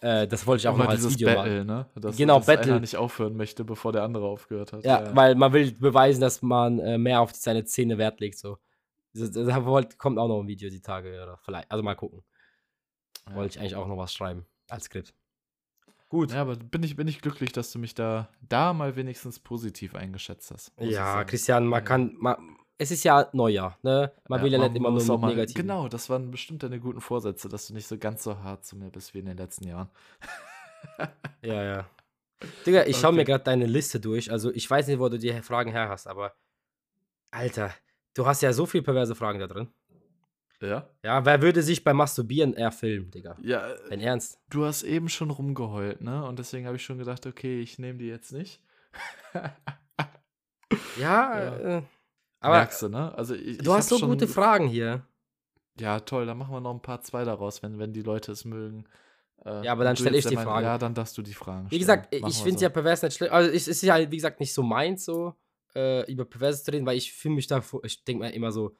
[0.00, 1.66] äh, das wollte ich auch, auch noch als Video Battle, machen.
[1.66, 2.00] Ne?
[2.00, 2.72] Dass, genau, dass Battle.
[2.72, 4.84] einer nicht aufhören möchte, bevor der andere aufgehört hat.
[4.84, 5.14] Ja, ja.
[5.14, 8.58] weil man will beweisen, dass man äh, mehr auf seine Zähne Wert legt, so.
[9.14, 9.60] Da
[9.98, 12.24] kommt auch noch ein Video die Tage, oder vielleicht, also mal gucken.
[13.28, 13.36] Ja.
[13.36, 15.14] Wollte ich eigentlich auch noch was schreiben als Skript.
[16.08, 16.32] Gut.
[16.32, 19.94] Ja, aber bin ich, bin ich glücklich, dass du mich da, da mal wenigstens positiv
[19.94, 20.72] eingeschätzt hast.
[20.78, 22.36] Ja, Christian, man kann, man,
[22.76, 24.12] es ist ja Neujahr, ne?
[24.28, 25.56] Man ja, will ja nicht immer nur mal, negativ.
[25.56, 28.76] Genau, das waren bestimmt deine guten Vorsätze, dass du nicht so ganz so hart zu
[28.76, 29.88] mir bist wie in den letzten Jahren.
[31.42, 31.90] ja, ja.
[32.66, 33.00] Digga, ich okay.
[33.00, 34.30] schaue mir gerade deine Liste durch.
[34.30, 36.34] Also, ich weiß nicht, wo du die Fragen her hast, aber
[37.30, 37.72] Alter,
[38.14, 39.72] du hast ja so viele perverse Fragen da drin.
[40.66, 40.88] Ja?
[41.04, 43.36] Ja, wer würde sich beim Masturbieren eher filmen, Digga?
[43.42, 43.74] Ja.
[43.88, 44.40] Wenn ernst.
[44.48, 46.24] Du hast eben schon rumgeheult, ne?
[46.24, 48.62] Und deswegen habe ich schon gedacht, okay, ich nehme die jetzt nicht.
[49.34, 49.50] ja,
[50.98, 51.56] ja.
[51.78, 51.82] Äh,
[52.40, 53.14] aber Merkst du, ne?
[53.14, 55.06] Also ich, du ich hast so schon, gute Fragen hier.
[55.78, 58.44] Ja, toll, dann machen wir noch ein paar zwei daraus, wenn, wenn die Leute es
[58.44, 58.84] mögen.
[59.44, 60.66] Äh, ja, aber dann stelle ich die Frage.
[60.66, 61.70] Ja, dann darfst du die Fragen stellen.
[61.70, 62.64] Wie gesagt, machen ich finde so.
[62.64, 63.32] ja pervers nicht schlimm.
[63.32, 65.34] Also es ist ja, wie gesagt, nicht so meins, so
[65.74, 68.76] äh, über pervers zu reden, weil ich fühle mich da, ich denke mir immer so,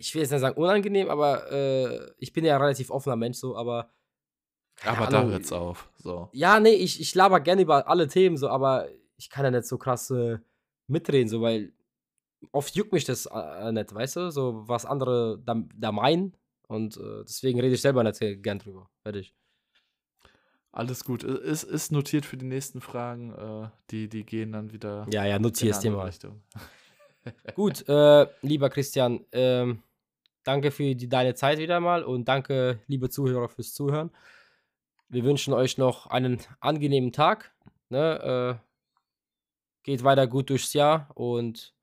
[0.00, 3.38] ich will jetzt nicht sagen unangenehm, aber äh, ich bin ja ein relativ offener Mensch,
[3.38, 3.90] so, aber.
[4.82, 5.90] Aber Ahnung, da hört's auf.
[5.98, 6.30] So.
[6.32, 8.88] Ja, nee, ich, ich laber gerne über alle Themen, so, aber
[9.18, 10.38] ich kann ja nicht so krass äh,
[10.86, 11.74] mitreden, so, weil
[12.50, 16.34] oft juckt mich das äh, nicht, weißt du, so was andere da, da meinen.
[16.66, 18.88] Und äh, deswegen rede ich selber nicht gern drüber.
[19.02, 19.34] Fertig.
[20.72, 21.24] Alles gut.
[21.24, 23.34] Ist, ist notiert für die nächsten Fragen.
[23.34, 25.06] Äh, die, die gehen dann wieder.
[25.10, 26.06] Ja, ja, notierst dir mal.
[26.06, 26.42] Richtung.
[27.54, 29.82] gut, äh, lieber Christian, ähm,
[30.44, 34.10] danke für die, deine Zeit wieder mal und danke, liebe Zuhörer, fürs Zuhören.
[35.08, 37.52] Wir wünschen euch noch einen angenehmen Tag.
[37.88, 38.60] Ne?
[38.60, 38.66] Äh,
[39.82, 41.74] geht weiter gut durchs Jahr und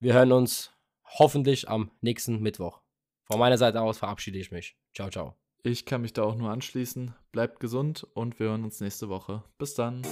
[0.00, 0.72] wir hören uns
[1.04, 2.82] hoffentlich am nächsten Mittwoch.
[3.24, 4.76] Von meiner Seite aus verabschiede ich mich.
[4.94, 5.34] Ciao, ciao.
[5.62, 7.14] Ich kann mich da auch nur anschließen.
[7.32, 9.42] Bleibt gesund und wir hören uns nächste Woche.
[9.58, 10.02] Bis dann.